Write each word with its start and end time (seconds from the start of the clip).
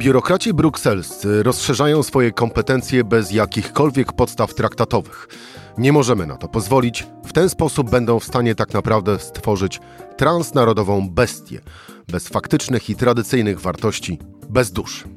Biurokraci 0.00 0.54
brukselscy 0.54 1.42
rozszerzają 1.42 2.02
swoje 2.02 2.32
kompetencje 2.32 3.04
bez 3.04 3.32
jakichkolwiek 3.32 4.12
podstaw 4.12 4.54
traktatowych. 4.54 5.28
Nie 5.78 5.92
możemy 5.92 6.26
na 6.26 6.36
to 6.36 6.48
pozwolić. 6.48 7.06
W 7.24 7.32
ten 7.32 7.48
sposób 7.48 7.90
będą 7.90 8.20
w 8.20 8.24
stanie 8.24 8.54
tak 8.54 8.74
naprawdę 8.74 9.18
stworzyć 9.18 9.80
transnarodową 10.16 11.10
bestię, 11.10 11.60
bez 12.08 12.28
faktycznych 12.28 12.90
i 12.90 12.96
tradycyjnych 12.96 13.60
wartości, 13.60 14.18
bez 14.48 14.72
duszy. 14.72 15.08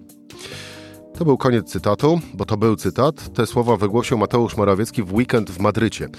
To 1.18 1.26
był 1.26 1.38
koniec 1.38 1.72
cytatu, 1.72 2.20
bo 2.34 2.46
to 2.46 2.58
był 2.58 2.76
cytat. 2.76 3.34
Te 3.34 3.48
słowa 3.48 3.78
wygłosił 3.78 4.18
Mateusz 4.18 4.58
Morawiecki 4.58 5.04
w 5.04 5.14
weekend 5.14 5.52
w 5.52 5.60
Madrycie. 5.60 6.10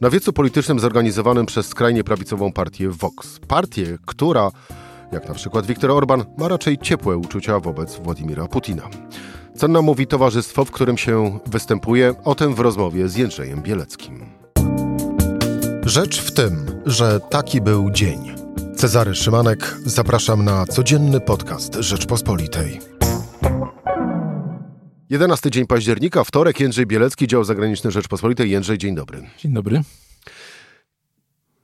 Na 0.00 0.10
wiecu 0.10 0.32
politycznym 0.32 0.80
zorganizowanym 0.80 1.46
przez 1.46 1.66
skrajnie 1.66 2.04
prawicową 2.04 2.52
partię 2.52 2.88
Vox. 2.90 3.38
Partię, 3.48 3.98
która 4.06 4.50
jak 5.14 5.28
na 5.28 5.34
przykład 5.34 5.66
Viktor 5.66 5.90
Orban, 5.90 6.24
ma 6.38 6.48
raczej 6.48 6.78
ciepłe 6.78 7.16
uczucia 7.16 7.60
wobec 7.60 7.96
Władimira 7.96 8.48
Putina. 8.48 8.88
Co 9.56 9.68
nam 9.68 9.84
mówi 9.84 10.06
towarzystwo, 10.06 10.64
w 10.64 10.70
którym 10.70 10.98
się 10.98 11.38
występuje, 11.46 12.14
o 12.24 12.34
tym 12.34 12.54
w 12.54 12.60
rozmowie 12.60 13.08
z 13.08 13.16
Jędrzejem 13.16 13.62
Bieleckim. 13.62 14.24
Rzecz 15.86 16.20
w 16.20 16.34
tym, 16.34 16.66
że 16.86 17.20
taki 17.20 17.60
był 17.60 17.90
dzień. 17.90 18.34
Cezary 18.76 19.14
Szymanek, 19.14 19.76
zapraszam 19.84 20.44
na 20.44 20.66
codzienny 20.66 21.20
podcast 21.20 21.74
Rzeczpospolitej. 21.74 22.80
11 25.10 25.50
dzień 25.50 25.66
października, 25.66 26.24
wtorek, 26.24 26.60
Jędrzej 26.60 26.86
Bielecki, 26.86 27.26
dział 27.26 27.44
zagraniczny 27.44 27.90
Rzeczpospolitej. 27.90 28.50
Jędrzej, 28.50 28.78
dzień 28.78 28.94
dobry. 28.94 29.22
Dzień 29.38 29.52
dobry. 29.52 29.82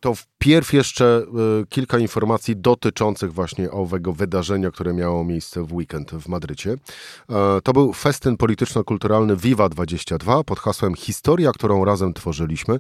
To 0.00 0.14
wpierw 0.14 0.72
jeszcze 0.72 1.22
y, 1.62 1.66
kilka 1.66 1.98
informacji 1.98 2.56
dotyczących 2.56 3.32
właśnie 3.32 3.70
owego 3.70 4.12
wydarzenia, 4.12 4.70
które 4.70 4.92
miało 4.92 5.24
miejsce 5.24 5.64
w 5.64 5.72
weekend 5.72 6.10
w 6.10 6.28
Madrycie. 6.28 6.76
E, 7.30 7.60
to 7.64 7.72
był 7.72 7.92
festyn 7.92 8.36
polityczno-kulturalny 8.36 9.36
Viva 9.36 9.68
22 9.68 10.44
pod 10.44 10.58
hasłem 10.58 10.94
Historia, 10.94 11.52
którą 11.52 11.84
razem 11.84 12.14
tworzyliśmy, 12.14 12.78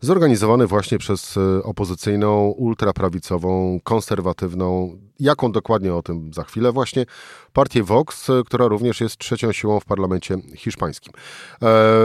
zorganizowany 0.00 0.66
właśnie 0.66 0.98
przez 0.98 1.36
y, 1.36 1.62
opozycyjną, 1.64 2.48
ultraprawicową, 2.48 3.80
konserwatywną, 3.84 4.98
jaką 5.20 5.52
dokładnie 5.52 5.94
o 5.94 6.02
tym 6.02 6.34
za 6.34 6.44
chwilę 6.44 6.72
właśnie, 6.72 7.06
partię 7.52 7.82
Vox, 7.82 8.30
która 8.46 8.66
również 8.66 9.00
jest 9.00 9.18
trzecią 9.18 9.52
siłą 9.52 9.80
w 9.80 9.84
parlamencie 9.84 10.36
hiszpańskim. 10.56 11.12
E, 11.14 11.18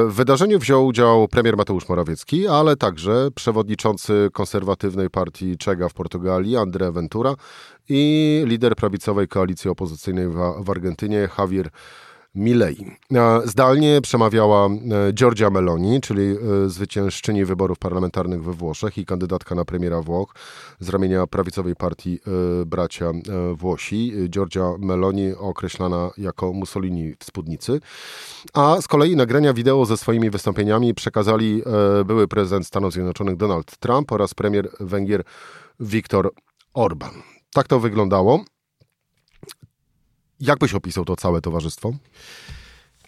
w 0.07 0.13
wydarzeniu 0.13 0.59
wziął 0.59 0.85
udział 0.85 1.27
premier 1.27 1.57
Mateusz 1.57 1.89
Morawiecki, 1.89 2.47
ale 2.47 2.75
także 2.75 3.29
przewodniczący 3.35 4.29
konserwatywnej 4.33 5.09
partii 5.09 5.57
Czega 5.57 5.89
w 5.89 5.93
Portugalii, 5.93 6.55
André 6.55 6.93
Ventura 6.93 7.35
i 7.89 8.43
lider 8.45 8.75
prawicowej 8.75 9.27
koalicji 9.27 9.69
opozycyjnej 9.69 10.27
w 10.59 10.69
Argentynie, 10.69 11.29
Javier 11.37 11.69
Milei. 12.35 12.85
Zdalnie 13.45 14.01
przemawiała 14.01 14.67
e, 14.67 15.13
Giorgia 15.13 15.49
Meloni, 15.49 16.01
czyli 16.01 16.23
e, 16.23 16.69
zwyciężczyni 16.69 17.45
wyborów 17.45 17.79
parlamentarnych 17.79 18.43
we 18.43 18.53
Włoszech 18.53 18.97
i 18.97 19.05
kandydatka 19.05 19.55
na 19.55 19.65
premiera 19.65 20.01
Włoch 20.01 20.35
z 20.79 20.89
ramienia 20.89 21.27
prawicowej 21.27 21.75
partii 21.75 22.19
e, 22.61 22.65
Bracia 22.65 23.11
Włosi. 23.53 24.13
Giorgia 24.29 24.73
Meloni 24.79 25.33
określana 25.33 26.09
jako 26.17 26.53
Mussolini 26.53 27.13
w 27.19 27.23
spódnicy. 27.23 27.79
A 28.53 28.81
z 28.81 28.87
kolei 28.87 29.15
nagrania 29.15 29.53
wideo 29.53 29.85
ze 29.85 29.97
swoimi 29.97 30.29
wystąpieniami 30.29 30.93
przekazali 30.93 31.63
były 32.05 32.27
prezydent 32.27 32.67
Stanów 32.67 32.93
Zjednoczonych 32.93 33.35
Donald 33.35 33.77
Trump 33.77 34.11
oraz 34.11 34.33
premier 34.33 34.69
Węgier 34.79 35.23
Viktor 35.79 36.31
Orban. 36.73 37.11
Tak 37.53 37.67
to 37.67 37.79
wyglądało. 37.79 38.43
Jak 40.41 40.59
byś 40.59 40.73
opisał 40.73 41.05
to 41.05 41.15
całe 41.15 41.41
towarzystwo? 41.41 41.93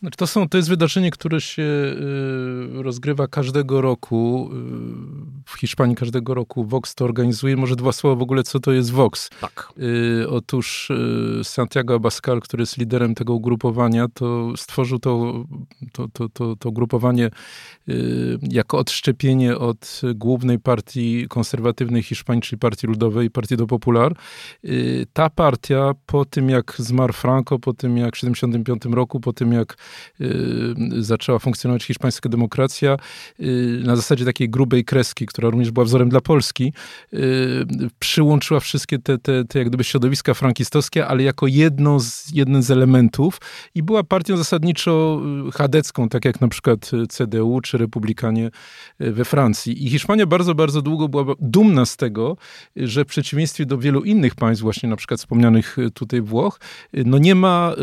Znaczy 0.04 0.18
to, 0.18 0.28
są, 0.28 0.50
to 0.50 0.58
jest 0.58 0.70
wydarzenie, 0.70 1.12
które 1.12 1.42
się 1.42 1.64
y, 1.64 2.84
rozgrywa 2.84 3.28
każdego 3.28 3.82
roku. 3.82 4.50
Y, 4.54 5.44
w 5.46 5.60
Hiszpanii 5.60 5.96
każdego 5.96 6.34
roku 6.34 6.64
Vox 6.64 6.96
to 6.96 7.06
organizuje. 7.06 7.58
Może 7.58 7.76
dwa 7.76 7.92
słowa 7.92 8.16
w 8.16 8.22
ogóle, 8.22 8.44
co 8.44 8.60
to 8.60 8.72
jest 8.72 8.92
Vox. 8.92 9.30
Tak. 9.42 9.74
Y, 9.80 10.30
otóż 10.30 10.92
Santiago 11.44 11.96
Abascal, 11.96 12.42
który 12.42 12.62
jest 12.62 12.78
liderem 12.78 13.16
tego 13.16 13.34
ugrupowania, 13.34 14.08
to 14.14 14.58
stworzył 14.58 15.00
to, 15.00 15.46
to, 15.92 16.08
to, 16.14 16.30
to, 16.30 16.56
to 16.56 16.70
ugrupowanie 16.70 17.30
jako 18.42 18.78
odszczepienie 18.78 19.58
od 19.58 20.02
głównej 20.16 20.60
partii 20.60 21.28
konserwatywnej 21.30 22.04
Hiszpanii, 22.04 22.42
czyli 22.42 22.60
Partii 22.60 22.88
Ludowej, 22.88 23.30
Partii 23.30 23.58
do 23.58 23.68
Popular. 23.68 24.16
Ta 25.14 25.30
partia 25.30 25.92
po 26.06 26.26
tym, 26.26 26.50
jak 26.50 26.76
zmarł 26.78 27.14
Franco, 27.14 27.60
po 27.60 27.74
tym, 27.74 27.98
jak 27.98 28.16
w 28.16 28.20
1975 28.20 28.96
roku, 28.96 29.20
po 29.20 29.34
tym, 29.34 29.54
jak 29.54 29.78
zaczęła 31.00 31.40
funkcjonować 31.40 31.84
hiszpańska 31.84 32.30
demokracja 32.30 32.98
y, 33.40 33.82
na 33.84 33.96
zasadzie 33.96 34.26
takiej 34.26 34.50
grubej 34.50 34.86
kreski, 34.86 35.26
która 35.26 35.50
również 35.50 35.72
była 35.72 35.86
wzorem 35.86 36.10
dla 36.10 36.22
Polski, 36.22 36.74
y, 37.14 37.20
przyłączyła 38.00 38.60
wszystkie 38.60 39.00
te, 39.00 39.18
te, 39.18 39.46
te 39.46 39.60
jak 39.60 39.68
gdyby 39.68 39.84
środowiska 39.84 40.34
frankistowskie, 40.34 41.08
ale 41.08 41.24
jako 41.24 41.48
jedno 41.48 42.00
z, 42.00 42.32
jeden 42.34 42.64
z 42.64 42.72
elementów 42.72 43.38
i 43.76 43.84
była 43.84 44.04
partią 44.04 44.38
zasadniczo 44.38 45.22
chadecką, 45.54 46.10
tak 46.10 46.26
jak 46.26 46.42
na 46.42 46.48
przykład 46.48 46.92
CDU 47.10 47.62
czy 47.62 47.78
Republikanie 47.78 48.52
we 49.00 49.26
Francji. 49.26 49.86
I 49.86 49.90
Hiszpania 49.90 50.26
bardzo, 50.26 50.56
bardzo 50.56 50.82
długo 50.82 51.10
była 51.10 51.26
dumna 51.40 51.86
z 51.86 51.98
tego, 51.98 52.38
że 52.76 53.04
w 53.04 53.08
przeciwieństwie 53.08 53.66
do 53.66 53.78
wielu 53.78 54.02
innych 54.02 54.36
państw, 54.36 54.62
właśnie 54.62 54.90
na 54.90 54.96
przykład 54.96 55.20
wspomnianych 55.20 55.78
tutaj 55.94 56.22
Włoch, 56.22 56.60
no 56.94 57.18
nie 57.18 57.36
ma 57.36 57.74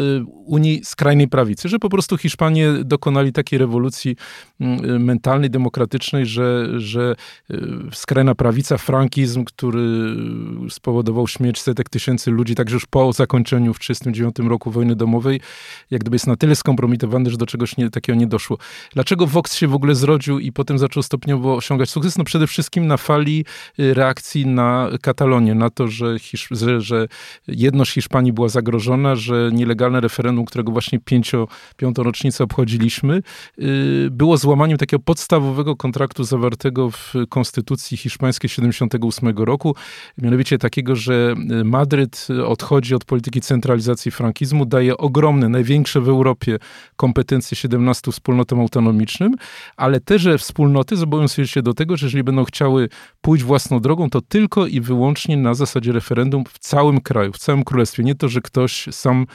Unii 0.44 0.84
skrajnej 0.84 1.28
prawicy, 1.28 1.69
że 1.69 1.78
po 1.78 1.88
prostu 1.88 2.00
prostu 2.00 2.16
Hiszpanie 2.16 2.72
dokonali 2.84 3.33
takiej 3.33 3.59
rewolucji 3.59 4.16
mm, 4.61 5.05
mentalnej, 5.05 5.50
demokratycznej, 5.50 6.27
że, 6.27 6.81
że 6.81 7.16
y, 7.50 7.56
skrajna 7.93 8.34
prawica, 8.34 8.78
frankizm, 8.78 9.44
który 9.44 10.16
spowodował 10.71 11.28
śmierć 11.28 11.61
setek 11.61 11.88
tysięcy 11.88 12.31
ludzi, 12.31 12.55
także 12.55 12.75
już 12.77 12.87
po 12.87 13.12
zakończeniu 13.12 13.75
w 13.75 13.78
1939 13.78 14.50
roku 14.50 14.71
wojny 14.71 14.97
domowej, 14.97 15.41
jak 15.91 16.00
gdyby 16.00 16.15
jest 16.15 16.27
na 16.27 16.37
tyle 16.37 16.56
skompromitowany, 16.56 17.31
że 17.31 17.37
do 17.37 17.47
czegoś 17.47 17.77
nie, 17.77 17.91
takiego 17.91 18.19
nie 18.19 18.27
doszło. 18.27 18.59
Dlaczego 18.93 19.27
Vox 19.27 19.55
się 19.55 19.69
w 19.69 19.75
ogóle 19.75 19.94
zrodził 19.94 20.38
i 20.38 20.53
potem 20.53 20.78
zaczął 20.78 21.03
stopniowo 21.03 21.56
osiągać 21.56 21.91
sukces? 21.91 22.19
No 22.19 22.25
przede 22.25 22.47
wszystkim 22.47 22.87
na 22.87 22.97
fali 22.97 23.44
y, 23.78 23.94
reakcji 23.94 24.47
na 24.47 24.88
Katalonię, 25.03 25.55
na 25.55 25.71
to, 25.71 25.88
że, 25.88 26.19
Hisz 26.19 26.49
że, 26.50 26.81
że 26.81 27.06
jedność 27.49 27.93
Hiszpanii 27.93 28.32
była 28.32 28.49
zagrożona, 28.49 29.17
że 29.17 29.50
nielegalne 29.53 30.00
referendum, 30.00 30.44
którego 30.44 30.72
właśnie 30.72 30.99
pięcio, 30.99 31.49
piątą 31.80 32.02
rocznicę 32.02 32.44
obchodziliśmy, 32.44 33.22
y, 33.58 34.08
było 34.10 34.36
złamaniem 34.36 34.78
takiego 34.78 35.02
podstawowego 35.02 35.76
kontraktu 35.76 36.24
zawartego 36.24 36.91
w 36.91 37.14
Konstytucji 37.28 37.96
Hiszpańskiej 37.96 38.50
78 38.50 39.44
roku, 39.44 39.74
mianowicie 40.19 40.58
takiego, 40.58 40.96
że 40.96 41.34
Madryt 41.64 42.28
odchodzi 42.46 42.94
od 42.94 43.04
polityki 43.04 43.40
centralizacji 43.40 44.10
frankizmu, 44.10 44.66
daje 44.66 44.96
ogromne, 44.96 45.48
największe 45.48 46.00
w 46.00 46.08
Europie 46.08 46.58
kompetencje 46.96 47.56
17 47.56 48.12
wspólnotom 48.12 48.60
autonomicznym, 48.60 49.34
ale 49.76 50.00
te, 50.00 50.19
że 50.19 50.38
wspólnoty 50.38 50.96
zobowiązują 50.96 51.46
się 51.46 51.62
do 51.62 51.74
tego, 51.74 51.96
że 51.96 52.06
jeżeli 52.06 52.24
będą 52.24 52.44
chciały 52.44 52.88
pójść 53.20 53.44
własną 53.44 53.80
drogą, 53.80 54.10
to 54.10 54.20
tylko 54.20 54.66
i 54.66 54.80
wyłącznie 54.80 55.36
na 55.36 55.54
zasadzie 55.54 55.92
referendum 55.92 56.44
w 56.44 56.58
całym 56.58 57.00
kraju, 57.00 57.32
w 57.32 57.38
całym 57.38 57.64
królestwie. 57.64 58.02
Nie 58.02 58.14
to, 58.14 58.28
że 58.28 58.40
ktoś 58.40 58.88
sam 58.90 59.26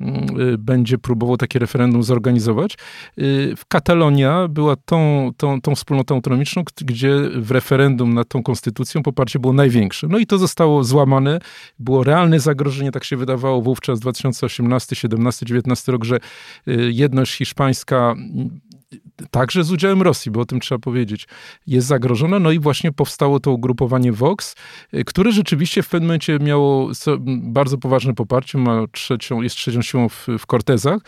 mm, 0.00 0.40
y, 0.40 0.58
będzie 0.58 0.98
próbował 0.98 1.36
takie 1.36 1.58
referendum 1.58 1.89
zorganizować. 2.02 2.76
Y, 3.18 3.54
Katalonia 3.68 4.48
była 4.48 4.76
tą, 4.76 5.30
tą, 5.36 5.60
tą 5.60 5.74
wspólnotą 5.74 6.14
autonomiczną, 6.14 6.64
gdzie 6.80 7.14
w 7.36 7.50
referendum 7.50 8.14
nad 8.14 8.28
tą 8.28 8.42
konstytucją 8.42 9.02
poparcie 9.02 9.38
było 9.38 9.52
największe. 9.52 10.06
No 10.08 10.18
i 10.18 10.26
to 10.26 10.38
zostało 10.38 10.84
złamane. 10.84 11.40
Było 11.78 12.04
realne 12.04 12.40
zagrożenie, 12.40 12.92
tak 12.92 13.04
się 13.04 13.16
wydawało 13.16 13.62
wówczas 13.62 14.00
2018, 14.00 14.96
17, 14.96 15.46
19 15.46 15.92
rok, 15.92 16.04
że 16.04 16.16
y, 16.68 16.90
jedność 16.92 17.36
hiszpańska 17.36 18.14
także 19.30 19.64
z 19.64 19.72
udziałem 19.72 20.02
Rosji, 20.02 20.30
bo 20.30 20.40
o 20.40 20.44
tym 20.44 20.60
trzeba 20.60 20.78
powiedzieć, 20.78 21.28
jest 21.66 21.86
zagrożona. 21.86 22.38
No 22.38 22.50
i 22.50 22.58
właśnie 22.58 22.92
powstało 22.92 23.40
to 23.40 23.52
ugrupowanie 23.52 24.12
Vox, 24.12 24.54
y, 24.94 25.04
które 25.04 25.32
rzeczywiście 25.32 25.82
w 25.82 25.88
pewnym 25.88 26.06
momencie 26.06 26.38
miało 26.38 26.90
bardzo 27.42 27.78
poważne 27.78 28.14
poparcie, 28.14 28.58
ma 28.58 28.86
trzecią, 28.92 29.42
jest 29.42 29.56
trzecią 29.56 29.82
siłą 29.82 30.08
w, 30.08 30.26
w 30.38 30.46
Cortezach, 30.46 31.00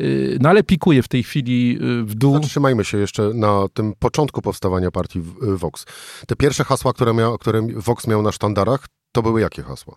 y, 0.00 0.38
no 0.40 0.48
ale 0.48 0.62
pikuje 0.62 1.02
w 1.02 1.08
tej 1.08 1.22
chwili 1.22 1.78
y, 2.00 2.04
w 2.04 2.14
dół. 2.14 2.34
Zatrzymajmy 2.34 2.84
się 2.84 2.98
jeszcze 2.98 3.30
na 3.34 3.66
tym 3.74 3.92
początku 3.98 4.42
powstawania 4.42 4.90
partii 4.90 5.20
Vox. 5.40 5.86
Te 6.26 6.36
pierwsze 6.36 6.64
hasła, 6.64 6.92
które, 6.92 7.14
miał, 7.14 7.38
które 7.38 7.66
Vox 7.76 8.06
miał 8.06 8.22
na 8.22 8.32
sztandarach, 8.32 8.86
To 9.12 9.22
były 9.22 9.40
jakie 9.40 9.62
hasła? 9.62 9.96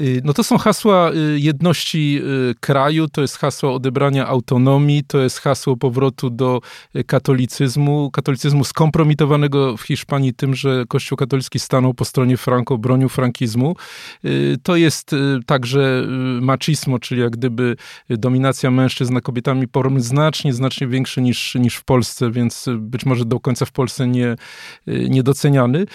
Y, 0.00 0.20
no 0.24 0.32
to 0.32 0.44
są 0.44 0.58
hasła 0.58 1.12
y, 1.12 1.40
jedności 1.40 2.20
y, 2.50 2.54
kraju, 2.60 3.08
to 3.08 3.20
jest 3.20 3.36
hasło 3.36 3.74
odebrania 3.74 4.26
autonomii, 4.26 5.04
to 5.04 5.18
jest 5.18 5.38
hasło 5.38 5.76
powrotu 5.76 6.30
do 6.30 6.60
katolicyzmu, 7.06 8.10
katolicyzmu 8.10 8.64
skompromitowanego 8.64 9.76
w 9.76 9.82
Hiszpanii 9.82 10.34
tym, 10.34 10.54
że 10.54 10.84
Kościół 10.88 11.18
katolicki 11.18 11.58
stanął 11.58 11.94
po 11.94 12.04
stronie 12.04 12.36
Franco, 12.36 12.78
bronił 12.78 13.08
frankizmu. 13.08 13.76
To 14.62 14.76
jest 14.76 15.10
także 15.46 16.06
machismo, 16.40 16.98
czyli 16.98 17.20
jak 17.20 17.30
gdyby 17.30 17.76
dominacja 18.08 18.70
mężczyzn 18.70 19.14
nad 19.14 19.24
kobietami 19.24 19.68
porom 19.68 20.00
znacznie, 20.00 20.52
znacznie 20.52 20.86
większy 20.86 21.22
niż, 21.22 21.54
niż 21.54 21.74
w 21.74 21.84
Polsce, 21.84 22.30
więc 22.30 22.66
być 22.78 23.06
może 23.06 23.24
do 23.24 23.40
końca 23.40 23.64
w 23.64 23.72
Polsce 23.72 24.06
nie, 24.06 24.36
niedoceniany. 24.86 25.86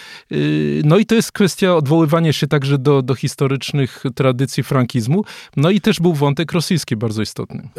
No 0.84 0.98
i 0.98 1.06
to 1.06 1.16
jest 1.16 1.32
kwestia 1.32 1.76
odwoływania 1.76 2.34
się 2.34 2.48
także 2.48 2.78
do, 2.78 3.02
do 3.02 3.16
historycznych 3.16 3.93
tradycji 4.16 4.64
frankizmu. 4.64 5.24
No 5.56 5.70
i 5.70 5.82
też 5.82 6.00
był 6.00 6.14
wątek 6.14 6.52
rosyjski 6.52 6.96
bardzo 6.96 7.22
istotny. 7.22 7.70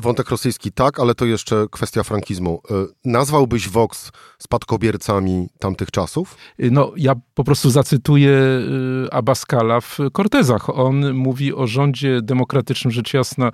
Wątek 0.00 0.30
rosyjski 0.30 0.72
tak, 0.72 1.00
ale 1.00 1.14
to 1.14 1.24
jeszcze 1.24 1.66
kwestia 1.70 2.02
frankizmu. 2.02 2.62
E, 2.70 2.74
nazwałbyś 3.04 3.68
Vox 3.68 4.12
spadkobiercami 4.38 5.48
tamtych 5.58 5.90
czasów? 5.90 6.36
E, 6.58 6.70
no, 6.70 6.92
ja 6.96 7.14
po 7.34 7.44
prostu 7.44 7.70
zacytuję 7.70 8.30
e, 9.06 9.14
Abaskala 9.14 9.80
w 9.80 9.98
Cortezach. 10.12 10.78
On 10.78 11.14
mówi 11.14 11.54
o 11.54 11.66
rządzie 11.66 12.20
demokratycznym, 12.22 12.90
rzecz 12.90 13.14
jasna 13.14 13.52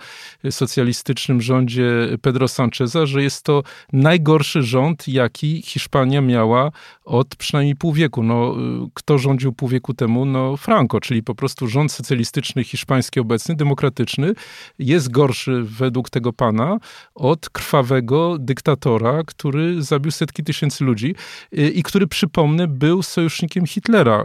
socjalistycznym 0.51 1.41
rządzie 1.41 2.09
Pedro 2.23 2.49
Sancheza, 2.49 3.07
że 3.07 3.23
jest 3.23 3.43
to 3.43 3.63
najgorszy 3.93 4.63
rząd, 4.63 5.09
jaki 5.09 5.63
Hiszpania 5.63 6.21
miała 6.21 6.71
od 7.05 7.37
przynajmniej 7.37 7.77
pół 7.77 7.93
wieku. 7.93 8.23
No, 8.23 8.55
kto 8.95 9.19
rządził 9.19 9.53
pół 9.53 9.69
wieku 9.69 9.95
temu? 9.95 10.25
No, 10.25 10.57
Franco, 10.57 11.01
czyli 11.01 11.23
po 11.23 11.35
prostu 11.35 11.69
rząd 11.69 11.93
socjalistyczny 11.93 12.65
hiszpański 12.65 13.21
obecny, 13.21 13.55
demokratyczny, 13.57 14.35
jest 14.79 15.11
gorszy 15.11 15.63
według 15.63 16.11
tego 16.11 16.33
pana 16.37 16.79
od 17.15 17.49
krwawego 17.51 18.37
dyktatora, 18.39 19.23
który 19.27 19.83
zabił 19.83 20.11
setki 20.11 20.45
tysięcy 20.45 20.85
ludzi 20.85 21.15
y, 21.59 21.71
i 21.71 21.83
który, 21.83 22.07
przypomnę, 22.07 22.69
był 22.69 23.03
sojusznikiem 23.03 23.67
Hitlera. 23.67 24.23
Y, 24.23 24.25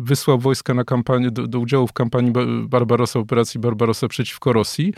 wysłał 0.00 0.38
wojska 0.38 0.74
na 0.74 0.84
kampanię, 0.84 1.30
do, 1.30 1.46
do 1.46 1.58
udziału 1.58 1.86
w 1.86 1.92
kampanii 1.92 2.32
Barbarossa, 2.62 3.18
operacji 3.18 3.60
Barbarossa 3.60 4.08
przeciwko 4.08 4.52
Rosji. 4.52 4.94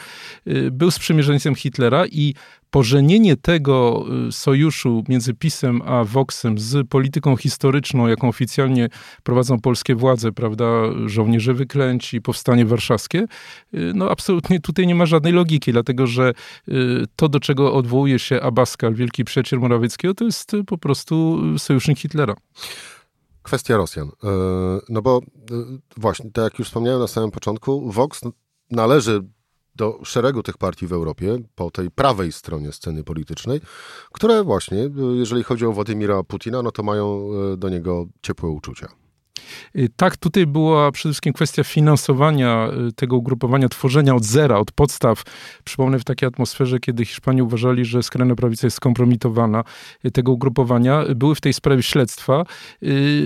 Y, 0.47 0.71
był 0.71 0.91
sprzymierzeńcem 0.91 1.55
Hitlera 1.55 2.07
i 2.07 2.35
pożenienie 2.71 3.37
tego 3.37 4.05
y, 4.29 4.33
sojuszu 4.33 5.05
między 5.09 5.35
PiSem 5.35 5.83
a 5.83 6.05
Voxem 6.05 6.59
z 6.59 6.89
polityką 6.89 7.37
historyczną, 7.37 8.07
jaką 8.07 8.29
oficjalnie 8.29 8.89
prowadzą 9.23 9.61
polskie 9.61 9.95
władze, 9.95 10.33
prawda, 10.33 10.65
żołnierze 11.07 11.55
wyklęci, 11.55 12.21
powstanie 12.21 12.67
warszawskie, 12.67 13.19
y, 13.75 13.93
no 13.95 14.11
absolutnie 14.11 14.61
tutaj 14.61 14.87
nie 14.87 14.95
ma 14.95 15.07
żadnej 15.07 15.33
logiki, 15.33 15.73
dlatego 15.73 16.07
że 16.07 16.33
y, 16.69 17.05
to, 17.17 17.29
do 17.29 17.41
czego 17.41 17.75
odwołuje 17.75 18.19
się 18.19 18.41
Abaskal, 18.41 18.95
wielki 18.95 19.25
przyjaciel 19.25 19.59
Morawieckiego, 19.59 20.15
to 20.15 20.25
jest 20.25 20.53
po 20.67 20.79
prostu 20.79 21.43
sojusznik 21.59 21.99
Hitlera. 21.99 22.35
Kwestia 23.43 23.77
Rosjan. 23.77 24.11
No 24.89 25.03
bo 25.03 25.21
właśnie, 25.97 26.31
tak 26.31 26.45
jak 26.45 26.59
już 26.59 26.69
wspomniałem 26.69 27.01
na 27.01 27.07
samym 27.07 27.31
początku, 27.31 27.93
Vox 27.93 28.21
należy 28.71 29.23
do 29.81 29.99
szeregu 30.05 30.43
tych 30.43 30.59
partii 30.59 30.87
w 30.87 30.93
Europie, 30.93 31.39
po 31.55 31.71
tej 31.71 31.91
prawej 31.91 32.33
stronie 32.33 32.73
sceny 32.73 33.05
politycznej, 33.05 33.61
które 34.13 34.45
właśnie, 34.45 34.91
jeżeli 35.15 35.43
chodzi 35.43 35.67
o 35.67 35.73
Władimira 35.73 36.23
Putina, 36.23 36.63
no 36.63 36.73
to 36.73 36.83
mają 36.83 37.29
e, 37.53 37.57
do 37.57 37.69
niego 37.69 38.07
ciepłe 38.23 38.51
uczucia. 38.51 38.89
Y, 39.77 39.89
tak, 39.97 40.17
tutaj 40.17 40.47
była 40.47 40.93
przede 40.93 41.13
wszystkim 41.13 41.33
kwestia 41.33 41.65
finansowania 41.65 42.71
y, 42.89 42.93
tego 42.93 43.17
ugrupowania, 43.17 43.69
tworzenia 43.69 44.15
od 44.15 44.25
zera, 44.25 44.59
od 44.59 44.73
podstaw. 44.73 45.23
Przypomnę 45.65 45.99
w 45.99 46.05
takiej 46.05 46.27
atmosferze, 46.27 46.81
kiedy 46.81 47.05
Hiszpanie 47.05 47.45
uważali, 47.45 47.85
że 47.85 48.03
skrajna 48.03 48.35
prawica 48.35 48.67
jest 48.67 48.77
skompromitowana 48.77 49.65
y, 50.05 50.11
tego 50.11 50.33
ugrupowania. 50.33 51.05
Były 51.17 51.35
w 51.35 51.41
tej 51.41 51.53
sprawie 51.53 51.83
śledztwa. 51.83 52.45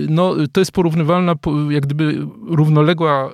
No, 0.09 0.35
to 0.51 0.61
jest 0.61 0.71
porównywalna, 0.71 1.35
jak 1.69 1.85
gdyby 1.85 2.27
równoległa, 2.47 3.33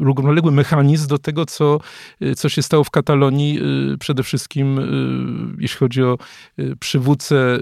równoległy 0.00 0.52
mechanizm 0.52 1.08
do 1.08 1.18
tego, 1.18 1.46
co, 1.46 1.80
co 2.36 2.48
się 2.48 2.62
stało 2.62 2.84
w 2.84 2.90
Katalonii, 2.90 3.60
przede 4.00 4.22
wszystkim 4.22 4.80
jeśli 5.58 5.78
chodzi 5.78 6.02
o 6.02 6.18
przywódcę 6.80 7.58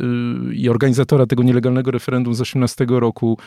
i 0.53 0.69
organizatora 0.69 1.27
tego 1.27 1.43
nielegalnego 1.43 1.91
referendum 1.91 2.35
z 2.35 2.41
18 2.41 2.87
roku, 2.89 3.39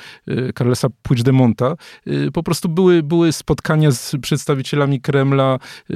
Carlesa 0.63 0.87
Puigdemonta. 1.01 1.75
Y, 2.07 2.31
po 2.31 2.43
prostu 2.43 2.69
były, 2.69 3.03
były 3.03 3.31
spotkania 3.31 3.91
z 3.91 4.15
przedstawicielami 4.21 5.01
Kremla. 5.01 5.59
Y, 5.91 5.95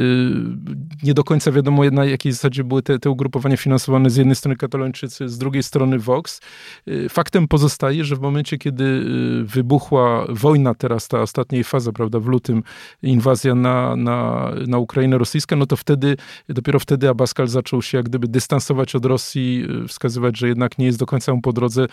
nie 1.03 1.13
do 1.13 1.23
końca 1.23 1.51
wiadomo 1.51 1.83
na 1.91 2.05
jakiej 2.05 2.31
zasadzie 2.31 2.63
były 2.63 2.83
te, 2.83 2.99
te 2.99 3.09
ugrupowania 3.09 3.57
finansowane 3.57 4.09
z 4.09 4.15
jednej 4.15 4.35
strony 4.35 4.55
katalończycy, 4.55 5.29
z 5.29 5.37
drugiej 5.37 5.63
strony 5.63 5.99
Vox. 5.99 6.41
Y, 6.87 7.09
faktem 7.09 7.47
pozostaje, 7.47 8.03
że 8.03 8.15
w 8.15 8.19
momencie, 8.19 8.57
kiedy 8.57 9.05
wybuchła 9.43 10.25
wojna, 10.29 10.75
teraz 10.75 11.07
ta 11.07 11.21
ostatniej 11.21 11.63
faza, 11.63 11.91
prawda, 11.91 12.19
w 12.19 12.27
lutym, 12.27 12.63
inwazja 13.01 13.55
na, 13.55 13.95
na, 13.95 14.51
na 14.67 14.77
Ukrainę 14.77 15.17
rosyjska, 15.17 15.55
no 15.55 15.65
to 15.65 15.75
wtedy, 15.75 16.17
dopiero 16.49 16.79
wtedy 16.79 17.09
Abaskal 17.09 17.47
zaczął 17.47 17.81
się 17.81 17.97
jak 17.97 18.05
gdyby 18.05 18.27
dystansować 18.27 18.95
od 18.95 19.05
Rosji, 19.05 19.67
wskazywać, 19.87 20.37
że 20.37 20.47
jednak 20.47 20.77
nie 20.77 20.85
jest 20.85 20.99
do 20.99 21.05
końca 21.05 21.33
mu 21.33 21.41
po 21.41 21.53
drodze. 21.53 21.87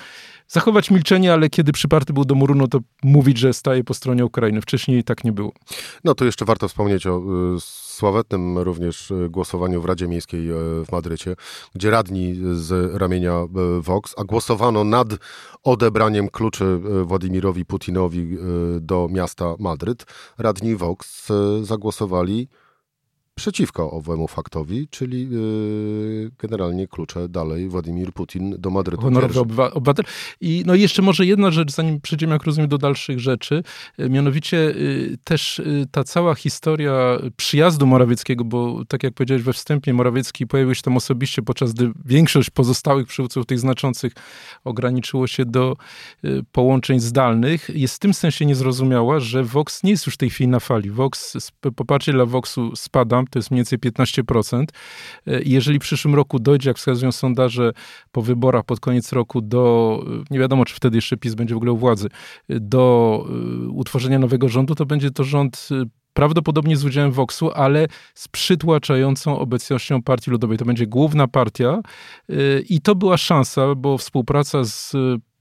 Zachować 0.48 0.90
milczenie, 0.90 1.32
ale 1.32 1.48
kiedy 1.50 1.72
przyparty 1.72 2.12
był 2.12 2.24
do 2.24 2.34
muru, 2.34 2.53
no 2.54 2.68
to 2.68 2.80
mówić, 3.02 3.38
że 3.38 3.52
staje 3.52 3.84
po 3.84 3.94
stronie 3.94 4.24
Ukrainy. 4.24 4.60
Wcześniej 4.60 5.04
tak 5.04 5.24
nie 5.24 5.32
było. 5.32 5.52
No 6.04 6.14
to 6.14 6.24
jeszcze 6.24 6.44
warto 6.44 6.68
wspomnieć 6.68 7.06
o 7.06 7.18
y, 7.56 7.60
sławetnym 7.60 8.58
również 8.58 9.10
y, 9.10 9.28
głosowaniu 9.30 9.82
w 9.82 9.84
Radzie 9.84 10.08
Miejskiej 10.08 10.50
y, 10.50 10.54
w 10.84 10.92
Madrycie, 10.92 11.36
gdzie 11.74 11.90
radni 11.90 12.36
z 12.52 12.94
ramienia 13.00 13.40
Vox, 13.80 14.14
a 14.18 14.24
głosowano 14.24 14.84
nad 14.84 15.08
odebraniem 15.62 16.28
kluczy 16.28 16.78
Władimirowi 17.04 17.64
Putinowi 17.64 18.36
do 18.80 19.08
miasta 19.10 19.54
Madryt. 19.58 20.06
Radni 20.38 20.76
Vox 20.76 21.28
zagłosowali 21.62 22.48
przeciwko 23.34 23.90
owemu 23.90 24.28
faktowi, 24.28 24.88
czyli 24.88 25.30
yy, 25.30 26.30
generalnie 26.38 26.88
klucze 26.88 27.28
dalej 27.28 27.68
Władimir 27.68 28.12
Putin 28.12 28.54
do 28.58 28.70
Madrytu 28.70 29.02
Honorowy 29.02 29.40
obywatel. 29.40 30.04
I 30.40 30.62
no 30.66 30.74
jeszcze 30.74 31.02
może 31.02 31.26
jedna 31.26 31.50
rzecz, 31.50 31.72
zanim 31.72 32.00
przejdziemy, 32.00 32.32
jak 32.32 32.44
rozumiem, 32.44 32.68
do 32.68 32.78
dalszych 32.78 33.20
rzeczy. 33.20 33.62
Y, 34.00 34.10
mianowicie 34.10 34.56
yy, 34.56 35.18
też 35.24 35.62
yy, 35.66 35.86
ta 35.90 36.04
cała 36.04 36.34
historia 36.34 37.18
przyjazdu 37.36 37.86
Morawieckiego, 37.86 38.44
bo 38.44 38.84
tak 38.88 39.02
jak 39.02 39.14
powiedziałeś 39.14 39.42
we 39.42 39.52
wstępie, 39.52 39.94
Morawiecki 39.94 40.46
pojawił 40.46 40.74
się 40.74 40.82
tam 40.82 40.96
osobiście, 40.96 41.42
podczas 41.42 41.72
gdy 41.72 41.92
większość 42.04 42.50
pozostałych 42.50 43.06
przywódców 43.06 43.46
tych 43.46 43.58
znaczących 43.58 44.12
ograniczyło 44.64 45.26
się 45.26 45.44
do 45.44 45.76
y, 46.24 46.42
połączeń 46.52 47.00
zdalnych, 47.00 47.70
jest 47.74 47.96
w 47.96 47.98
tym 47.98 48.14
sensie 48.14 48.46
niezrozumiała, 48.46 49.20
że 49.20 49.44
Vox 49.44 49.82
nie 49.82 49.90
jest 49.90 50.06
już 50.06 50.14
w 50.14 50.18
tej 50.18 50.30
chwili 50.30 50.48
na 50.48 50.60
fali. 50.60 50.90
Vox, 50.90 51.36
poparcie 51.76 52.12
dla 52.12 52.26
Voxu 52.26 52.76
spada, 52.76 53.23
to 53.30 53.38
jest 53.38 53.50
mniej 53.50 53.58
więcej 53.58 53.78
15%. 53.78 54.64
E, 55.26 55.42
jeżeli 55.44 55.78
w 55.78 55.82
przyszłym 55.82 56.14
roku 56.14 56.38
dojdzie, 56.38 56.70
jak 56.70 56.76
wskazują 56.76 57.12
sondaże, 57.12 57.72
po 58.12 58.22
wyborach 58.22 58.64
pod 58.64 58.80
koniec 58.80 59.12
roku 59.12 59.40
do, 59.40 60.04
e, 60.06 60.24
nie 60.30 60.38
wiadomo 60.38 60.64
czy 60.64 60.74
wtedy 60.74 60.96
jeszcze 60.96 61.16
PiS 61.16 61.34
będzie 61.34 61.54
w 61.54 61.56
ogóle 61.56 61.72
u 61.72 61.76
władzy, 61.76 62.08
e, 62.48 62.60
do 62.60 62.84
utworzenia 63.70 64.18
nowego 64.18 64.48
rządu, 64.48 64.74
to 64.74 64.86
będzie 64.86 65.10
to 65.10 65.24
rząd 65.24 65.68
prawdopodobnie 66.12 66.76
z 66.76 66.84
udziałem 66.84 67.12
Voxu, 67.12 67.50
ale 67.54 67.86
z 68.14 68.28
przytłaczającą 68.28 69.38
obecnością 69.38 70.02
Partii 70.02 70.30
Ludowej. 70.30 70.58
To 70.58 70.64
będzie 70.64 70.86
główna 70.86 71.28
partia 71.28 71.80
i 72.68 72.80
to 72.80 72.94
była 72.94 73.16
szansa, 73.16 73.74
bo 73.74 73.98
współpraca 73.98 74.64
z 74.64 74.92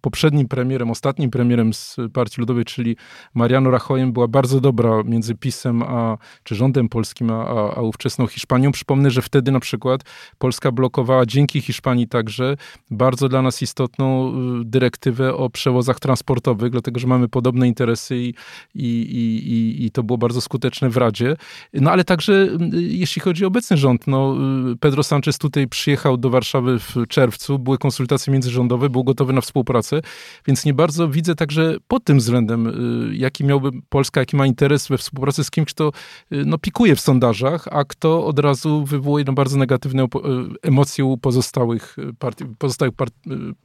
poprzednim 0.03 0.47
premierem, 0.47 0.91
ostatnim 0.91 1.31
premierem 1.31 1.73
z 1.73 1.95
Partii 2.13 2.41
Ludowej, 2.41 2.65
czyli 2.65 2.95
Mariano 3.33 3.71
Rajoyem, 3.71 4.13
była 4.13 4.27
bardzo 4.27 4.61
dobra 4.61 5.03
między 5.03 5.35
PiSem, 5.35 5.83
a, 5.83 6.17
czy 6.43 6.55
rządem 6.55 6.89
polskim, 6.89 7.29
a, 7.31 7.47
a, 7.47 7.75
a 7.75 7.81
ówczesną 7.81 8.27
Hiszpanią. 8.27 8.71
Przypomnę, 8.71 9.11
że 9.11 9.21
wtedy 9.21 9.51
na 9.51 9.59
przykład 9.59 10.01
Polska 10.37 10.71
blokowała 10.71 11.25
dzięki 11.25 11.61
Hiszpanii 11.61 12.07
także 12.07 12.57
bardzo 12.91 13.29
dla 13.29 13.41
nas 13.41 13.61
istotną 13.61 14.33
y, 14.61 14.65
dyrektywę 14.65 15.35
o 15.35 15.49
przewozach 15.49 15.99
transportowych, 15.99 16.71
dlatego 16.71 16.99
że 16.99 17.07
mamy 17.07 17.27
podobne 17.27 17.67
interesy 17.67 18.17
i, 18.17 18.33
i, 18.75 18.85
i, 18.85 19.85
i 19.85 19.91
to 19.91 20.03
było 20.03 20.17
bardzo 20.17 20.41
skuteczne 20.41 20.89
w 20.89 20.97
Radzie. 20.97 21.35
No 21.73 21.91
ale 21.91 22.03
także 22.03 22.33
y, 22.33 22.81
jeśli 22.81 23.21
chodzi 23.21 23.45
o 23.45 23.47
obecny 23.47 23.77
rząd, 23.77 24.07
no 24.07 24.35
y, 24.71 24.77
Pedro 24.77 25.03
Sanchez 25.03 25.37
tutaj 25.37 25.67
przyjechał 25.67 26.17
do 26.17 26.29
Warszawy 26.29 26.79
w 26.79 26.95
czerwcu, 27.07 27.59
były 27.59 27.77
konsultacje 27.77 28.33
międzyrządowe, 28.33 28.89
był 28.89 29.03
gotowy 29.03 29.33
na 29.33 29.41
współpracę 29.41 29.92
Więc 30.47 30.65
nie 30.65 30.73
bardzo 30.73 31.09
widzę 31.09 31.35
także 31.35 31.75
pod 31.87 32.03
tym 32.03 32.17
względem, 32.17 32.71
jaki 33.13 33.43
miałby 33.43 33.69
Polska, 33.89 34.19
jaki 34.19 34.35
ma 34.35 34.45
interes 34.45 34.87
we 34.87 34.97
współpracy 34.97 35.43
z 35.43 35.51
kimś, 35.51 35.73
kto 35.73 35.91
no, 36.31 36.57
pikuje 36.57 36.95
w 36.95 37.01
sondażach, 37.01 37.67
a 37.71 37.83
kto 37.83 38.25
od 38.25 38.39
razu 38.39 38.85
wywołuje 38.85 39.25
no, 39.27 39.33
bardzo 39.33 39.57
negatywne 39.57 40.05
emocje 40.61 41.05
u 41.05 41.17
pozostałych, 41.17 41.95
partii, 42.19 42.45
pozostałych 42.57 42.95
part, 42.95 43.13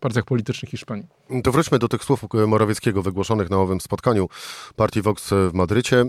partiach 0.00 0.24
politycznych 0.24 0.70
Hiszpanii. 0.70 1.06
To 1.44 1.52
wróćmy 1.52 1.78
do 1.78 1.88
tych 1.88 2.04
słów 2.04 2.24
Morawieckiego 2.46 3.02
wygłoszonych 3.02 3.50
na 3.50 3.56
owym 3.56 3.80
spotkaniu 3.80 4.28
partii 4.76 5.02
Vox 5.02 5.30
w 5.30 5.50
Madrycie. 5.54 6.04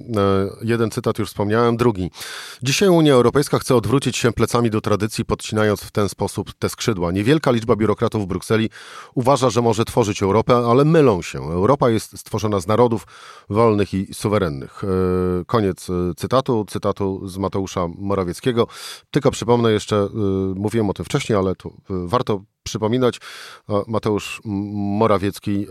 Jeden 0.61 0.91
cytat 0.91 1.19
już 1.19 1.29
wspomniałem, 1.29 1.77
drugi. 1.77 2.11
Dzisiaj 2.63 2.89
Unia 2.89 3.13
Europejska 3.13 3.59
chce 3.59 3.75
odwrócić 3.75 4.17
się 4.17 4.31
plecami 4.31 4.69
do 4.69 4.81
tradycji, 4.81 5.25
podcinając 5.25 5.81
w 5.81 5.91
ten 5.91 6.09
sposób 6.09 6.53
te 6.53 6.69
skrzydła. 6.69 7.11
Niewielka 7.11 7.51
liczba 7.51 7.75
biurokratów 7.75 8.23
w 8.23 8.25
Brukseli 8.25 8.69
uważa, 9.15 9.49
że 9.49 9.61
może 9.61 9.85
tworzyć 9.85 10.08
Europę, 10.23 10.55
ale 10.55 10.85
mylą 10.85 11.21
się. 11.21 11.39
Europa 11.39 11.89
jest 11.89 12.19
stworzona 12.19 12.59
z 12.59 12.67
narodów 12.67 13.07
wolnych 13.49 13.93
i 13.93 14.13
suwerennych. 14.13 14.83
E, 14.83 14.87
koniec 15.45 15.89
e, 15.89 15.93
cytatu, 16.15 16.65
cytatu 16.67 17.27
z 17.27 17.37
Mateusza 17.37 17.87
Morawieckiego. 17.97 18.67
Tylko 19.11 19.31
przypomnę 19.31 19.71
jeszcze, 19.71 19.95
e, 19.95 20.09
mówiłem 20.55 20.89
o 20.89 20.93
tym 20.93 21.05
wcześniej, 21.05 21.37
ale 21.37 21.55
tu 21.55 21.81
warto 21.89 22.43
przypominać. 22.63 23.19
Mateusz 23.87 24.41
Morawiecki 24.45 25.67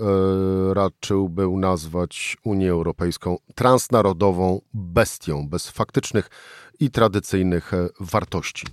raczył 0.73 1.29
był 1.29 1.59
nazwać 1.59 2.37
Unię 2.45 2.71
Europejską 2.71 3.37
transnarodową 3.55 4.61
bestią, 4.75 5.49
bez 5.49 5.71
faktycznych 5.71 6.31
i 6.81 6.91
tradycyjnych 6.91 7.73
wartości. 8.01 8.67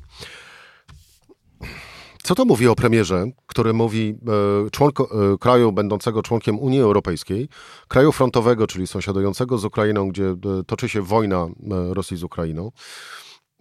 Co 2.25 2.36
to 2.36 2.46
mówi 2.46 2.67
o 2.67 2.75
premierze, 2.75 3.25
który 3.48 3.74
mówi 3.74 4.17
e, 4.65 4.70
członko, 4.70 5.34
e, 5.34 5.38
kraju 5.38 5.72
będącego 5.72 6.22
członkiem 6.22 6.60
Unii 6.60 6.79
Europejskiej, 6.82 7.50
kraju 7.88 8.12
frontowego, 8.12 8.67
czyli 8.67 8.88
sąsiadującego 8.88 9.58
z 9.58 9.65
Ukrainą, 9.65 10.10
gdzie 10.10 10.25
e, 10.25 10.36
toczy 10.67 10.89
się 10.89 11.01
wojna 11.01 11.48
Rosji 11.70 12.17
z 12.17 12.24
Ukrainą, 12.24 12.72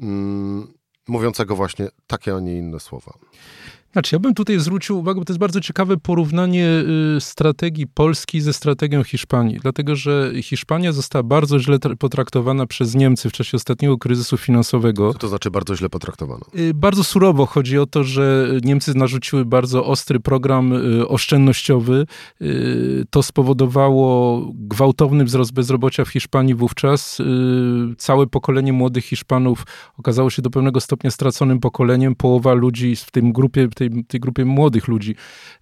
mm, 0.00 0.74
mówiącego 1.08 1.56
właśnie 1.56 1.88
takie, 2.06 2.34
a 2.34 2.40
nie 2.40 2.58
inne 2.58 2.80
słowa? 2.80 3.12
Znaczy, 3.94 4.14
ja 4.14 4.18
bym 4.18 4.34
tutaj 4.34 4.58
zwrócił 4.58 4.98
uwagę, 4.98 5.20
bo 5.20 5.24
to 5.24 5.32
jest 5.32 5.40
bardzo 5.40 5.60
ciekawe 5.60 5.96
porównanie 5.96 6.68
y, 7.16 7.20
strategii 7.20 7.86
Polski 7.86 8.40
ze 8.40 8.52
strategią 8.52 9.04
Hiszpanii, 9.04 9.58
dlatego 9.62 9.96
że 9.96 10.32
Hiszpania 10.42 10.92
została 10.92 11.22
bardzo 11.22 11.58
źle 11.58 11.78
potraktowana 11.98 12.66
przez 12.66 12.94
Niemcy 12.94 13.30
w 13.30 13.32
czasie 13.32 13.56
ostatniego 13.56 13.98
kryzysu 13.98 14.36
finansowego. 14.36 15.12
Co 15.12 15.18
to 15.18 15.28
znaczy 15.28 15.50
bardzo 15.50 15.76
źle 15.76 15.88
potraktowana? 15.88 16.44
Y, 16.58 16.74
bardzo 16.74 17.04
surowo. 17.04 17.46
Chodzi 17.46 17.78
o 17.78 17.86
to, 17.86 18.04
że 18.04 18.48
Niemcy 18.62 18.94
narzuciły 18.94 19.44
bardzo 19.44 19.86
ostry 19.86 20.20
program 20.20 20.72
y, 20.72 21.08
oszczędnościowy. 21.08 22.06
To 23.10 23.22
spowodowało 23.22 24.40
gwałtowny 24.54 25.24
wzrost 25.24 25.52
bezrobocia 25.52 26.04
w 26.04 26.08
Hiszpanii 26.08 26.54
wówczas. 26.54 27.18
Całe 27.98 28.26
pokolenie 28.26 28.72
młodych 28.72 29.04
Hiszpanów 29.04 29.66
okazało 29.98 30.30
się 30.30 30.42
do 30.42 30.50
pewnego 30.50 30.80
stopnia 30.80 31.10
straconym 31.10 31.60
pokoleniem. 31.60 32.14
Połowa 32.14 32.52
ludzi 32.52 32.96
w 32.96 33.10
tym 33.10 33.32
grupie, 33.32 33.68
tej 33.83 33.83
tej, 33.90 34.04
tej 34.04 34.20
grupie 34.20 34.44
młodych 34.44 34.88
ludzi 34.88 35.14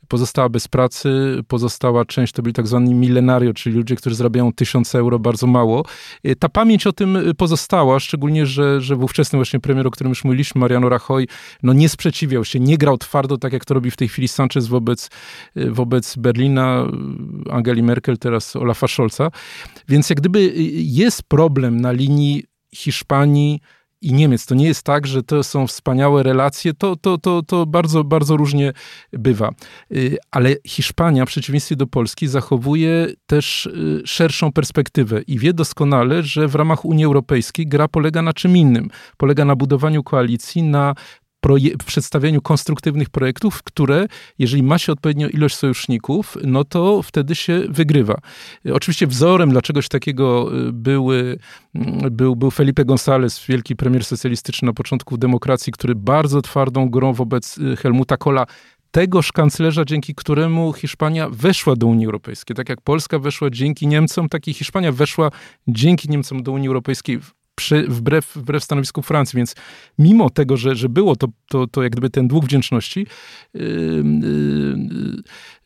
pozostała 0.08 0.48
bez 0.48 0.68
pracy, 0.68 1.40
pozostała 1.48 2.04
część 2.04 2.32
to 2.32 2.42
byli 2.42 2.52
tak 2.52 2.66
zwani 2.66 2.94
milenario, 2.94 3.54
czyli 3.54 3.76
ludzie, 3.76 3.96
którzy 3.96 4.16
zarabiają 4.16 4.52
tysiąc 4.52 4.94
euro, 4.94 5.18
bardzo 5.18 5.46
mało. 5.46 5.84
E, 6.24 6.36
ta 6.36 6.48
pamięć 6.48 6.86
o 6.86 6.92
tym 6.92 7.18
pozostała, 7.38 8.00
szczególnie, 8.00 8.46
że, 8.46 8.80
że 8.80 8.96
w 8.96 9.06
właśnie 9.32 9.60
premier, 9.60 9.86
o 9.86 9.90
którym 9.90 10.10
już 10.10 10.24
mówiliśmy, 10.24 10.60
Mariano 10.60 10.88
Rajoy, 10.88 11.26
no 11.62 11.72
nie 11.72 11.88
sprzeciwiał 11.88 12.44
się, 12.44 12.60
nie 12.60 12.78
grał 12.78 12.98
twardo, 12.98 13.38
tak 13.38 13.52
jak 13.52 13.64
to 13.64 13.74
robi 13.74 13.90
w 13.90 13.96
tej 13.96 14.08
chwili 14.08 14.28
Sanchez 14.28 14.66
wobec, 14.66 15.10
e, 15.56 15.70
wobec 15.70 16.16
Berlina, 16.16 16.86
Angeli 17.50 17.82
Merkel, 17.82 18.18
teraz 18.18 18.56
Olafa 18.56 18.88
Scholza. 18.88 19.30
Więc 19.88 20.10
jak 20.10 20.20
gdyby 20.20 20.52
jest 20.74 21.22
problem 21.22 21.80
na 21.80 21.92
linii 21.92 22.44
Hiszpanii, 22.74 23.60
i 24.02 24.12
Niemiec. 24.12 24.46
To 24.46 24.54
nie 24.54 24.66
jest 24.66 24.82
tak, 24.82 25.06
że 25.06 25.22
to 25.22 25.44
są 25.44 25.66
wspaniałe 25.66 26.22
relacje, 26.22 26.74
to, 26.74 26.96
to, 26.96 27.18
to, 27.18 27.42
to 27.42 27.66
bardzo, 27.66 28.04
bardzo 28.04 28.36
różnie 28.36 28.72
bywa. 29.12 29.50
Y, 29.92 30.16
ale 30.30 30.56
Hiszpania, 30.66 31.24
w 31.24 31.28
przeciwieństwie 31.28 31.76
do 31.76 31.86
Polski, 31.86 32.28
zachowuje 32.28 33.08
też 33.26 33.66
y, 33.66 34.02
szerszą 34.04 34.52
perspektywę 34.52 35.22
i 35.22 35.38
wie 35.38 35.52
doskonale, 35.52 36.22
że 36.22 36.48
w 36.48 36.54
ramach 36.54 36.84
Unii 36.84 37.04
Europejskiej 37.04 37.66
gra 37.66 37.88
polega 37.88 38.22
na 38.22 38.32
czym 38.32 38.56
innym. 38.56 38.88
Polega 39.16 39.44
na 39.44 39.56
budowaniu 39.56 40.02
koalicji, 40.02 40.62
na 40.62 40.94
w 41.80 41.84
przedstawianiu 41.84 42.42
konstruktywnych 42.42 43.10
projektów, 43.10 43.62
które, 43.62 44.06
jeżeli 44.38 44.62
ma 44.62 44.78
się 44.78 44.92
odpowiednią 44.92 45.28
ilość 45.28 45.56
sojuszników, 45.56 46.36
no 46.44 46.64
to 46.64 47.02
wtedy 47.02 47.34
się 47.34 47.62
wygrywa. 47.68 48.18
Oczywiście 48.72 49.06
wzorem 49.06 49.50
dla 49.50 49.62
czegoś 49.62 49.88
takiego 49.88 50.50
y, 50.68 50.72
były, 50.72 51.38
mm, 51.74 52.16
był, 52.16 52.36
był 52.36 52.50
Felipe 52.50 52.84
González, 52.84 53.46
wielki 53.48 53.76
premier 53.76 54.04
socjalistyczny 54.04 54.66
na 54.66 54.72
początku 54.72 55.18
demokracji, 55.18 55.72
który 55.72 55.94
bardzo 55.94 56.42
twardą 56.42 56.88
grą 56.88 57.12
wobec 57.12 57.58
y, 57.58 57.76
Helmuta 57.76 58.16
Kohla 58.16 58.46
tegoż 58.90 59.32
kanclerza, 59.32 59.84
dzięki 59.84 60.14
któremu 60.14 60.72
Hiszpania 60.72 61.28
weszła 61.30 61.76
do 61.76 61.86
Unii 61.86 62.06
Europejskiej. 62.06 62.56
Tak 62.56 62.68
jak 62.68 62.80
Polska 62.80 63.18
weszła 63.18 63.50
dzięki 63.50 63.86
Niemcom, 63.86 64.28
tak 64.28 64.48
i 64.48 64.54
Hiszpania 64.54 64.92
weszła 64.92 65.30
dzięki 65.68 66.08
Niemcom 66.08 66.42
do 66.42 66.52
Unii 66.52 66.68
Europejskiej 66.68 67.20
przy, 67.62 67.86
wbrew, 67.88 68.32
wbrew 68.36 68.64
stanowisku 68.64 69.02
Francji. 69.02 69.36
Więc 69.36 69.54
mimo 69.98 70.30
tego, 70.30 70.56
że, 70.56 70.76
że 70.76 70.88
było 70.88 71.16
to, 71.16 71.28
to, 71.48 71.66
to 71.66 71.82
jak 71.82 71.92
gdyby 71.92 72.10
ten 72.10 72.28
dług 72.28 72.44
wdzięczności, 72.44 73.06
yy, 73.54 73.62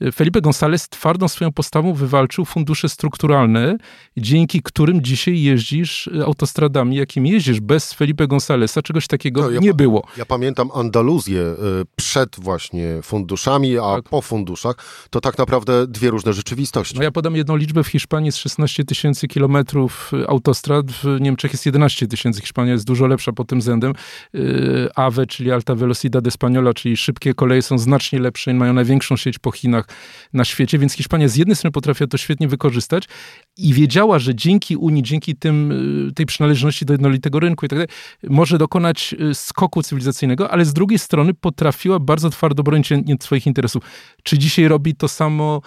yy, 0.01 0.13
Felipe 0.13 0.41
González 0.41 0.89
twardą 0.89 1.29
swoją 1.29 1.53
postawą 1.53 1.95
wywalczył 1.95 2.45
fundusze 2.45 2.89
strukturalne, 2.89 3.77
dzięki 4.17 4.63
którym 4.63 5.03
dzisiaj 5.03 5.43
jeździsz 5.43 6.11
autostradami, 6.27 6.97
jakim 6.97 7.27
jeździsz. 7.27 7.61
Bez 7.61 7.93
Felipe 7.93 8.27
Gonzáleza 8.27 8.83
czegoś 8.83 9.07
takiego 9.07 9.41
no, 9.41 9.51
ja, 9.51 9.61
nie 9.61 9.75
było. 9.75 10.07
Ja 10.17 10.27
pamiętam 10.27 10.71
Andaluzję 10.75 11.41
y, 11.41 11.57
przed 11.97 12.37
właśnie 12.39 13.03
funduszami, 13.03 13.79
a 13.79 13.95
tak. 13.97 14.09
po 14.09 14.23
funduszach. 14.23 14.77
To 15.11 15.21
tak 15.21 15.39
naprawdę 15.39 15.87
dwie 15.87 16.11
różne 16.11 16.33
rzeczywistości. 16.33 16.97
No 16.97 17.03
ja 17.03 17.11
podam 17.11 17.37
jedną 17.37 17.57
liczbę. 17.57 17.85
W 17.85 17.89
Hiszpanii 17.89 18.27
jest 18.27 18.39
16 18.39 18.85
tysięcy 18.85 19.29
kilometrów 19.29 20.13
autostrad, 20.29 20.87
w 20.93 21.21
Niemczech 21.21 21.53
jest 21.53 21.67
11 21.67 21.86
11 21.87 22.07
tysięcy. 22.07 22.41
Hiszpania 22.41 22.73
jest 22.73 22.87
dużo 22.87 23.07
lepsza 23.07 23.33
pod 23.33 23.49
tym 23.49 23.59
względem. 23.59 23.93
Y, 24.35 24.89
AVE, 24.95 25.27
czyli 25.27 25.53
Alta 25.53 25.75
Velocidad 25.75 26.25
Española, 26.25 26.75
czyli 26.75 26.97
szybkie 26.97 27.35
koleje 27.35 27.63
są 27.63 27.79
znacznie 27.79 28.19
lepsze 28.19 28.51
i 28.51 28.55
mają 28.55 28.73
największą 28.73 29.17
sieć 29.17 29.39
po 29.39 29.51
Chinach 29.51 29.89
na 30.33 30.45
świecie, 30.45 30.79
więc 30.79 30.93
Hiszpania 30.93 31.29
z 31.29 31.37
jednej 31.37 31.57
strony 31.57 31.73
potrafiła 31.73 32.09
to 32.09 32.19
świetnie 32.19 32.49
wykorzystać 32.49 33.09
i 33.57 33.75
wiedziała, 33.75 34.19
że 34.19 34.35
dzięki 34.35 34.77
Unii, 34.77 35.03
dzięki 35.03 35.37
tym, 35.37 35.73
y, 36.09 36.13
tej 36.13 36.27
przynależności 36.27 36.85
do 36.85 36.95
jednolitego 36.95 37.41
rynku 37.41 37.67
i 37.67 37.69
tak 37.69 37.79
dalej, 37.79 37.89
może 38.23 38.59
dokonać 38.59 39.15
y, 39.21 39.35
skoku 39.35 39.83
cywilizacyjnego, 39.83 40.51
ale 40.51 40.65
z 40.65 40.73
drugiej 40.73 40.99
strony 40.99 41.35
potrafiła 41.35 41.99
bardzo 41.99 42.31
twardo 42.31 42.63
bronić 42.63 42.89
swoich 43.21 43.47
interesów. 43.47 43.83
Czy 44.23 44.39
dzisiaj 44.39 44.69
robi 44.69 44.95
to 44.95 45.09
samo 45.09 45.61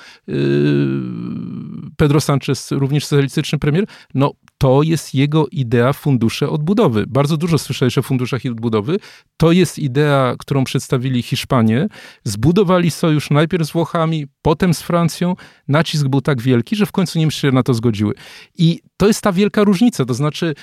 Pedro 1.98 2.22
Sanchez, 2.22 2.72
również 2.72 3.06
socjalistyczny 3.06 3.60
premier? 3.60 3.86
No, 4.14 4.32
to 4.62 4.84
jest 4.84 5.16
jego 5.16 5.48
idea 5.52 5.94
fundusze 5.94 6.50
odbudowy. 6.50 7.06
Bardzo 7.08 7.38
dużo 7.38 7.58
słyszałeś 7.58 7.98
o 7.98 8.02
funduszach 8.02 8.42
odbudowy. 8.46 8.98
To 9.38 9.52
jest 9.52 9.80
idea, 9.80 10.36
którą 10.40 10.64
przedstawili 10.64 11.22
Hiszpanie. 11.22 11.88
Zbudowali 12.24 12.92
sojusz 12.92 13.30
najpierw 13.30 13.68
z 13.68 13.72
Włochami, 13.72 14.26
potem 14.42 14.74
z 14.74 14.82
Francją. 14.82 15.36
Nacisk 15.68 16.08
był 16.08 16.22
tak 16.22 16.42
wielki, 16.42 16.76
że 16.76 16.86
w 16.86 16.92
końcu 16.92 17.20
Niemcy 17.20 17.38
się 17.38 17.52
na 17.52 17.64
to 17.64 17.74
zgodziły. 17.74 18.14
I 18.58 18.80
to 18.98 19.08
jest 19.08 19.22
ta 19.22 19.32
wielka 19.32 19.64
różnica. 19.64 20.06
To 20.06 20.14
znaczy, 20.14 20.56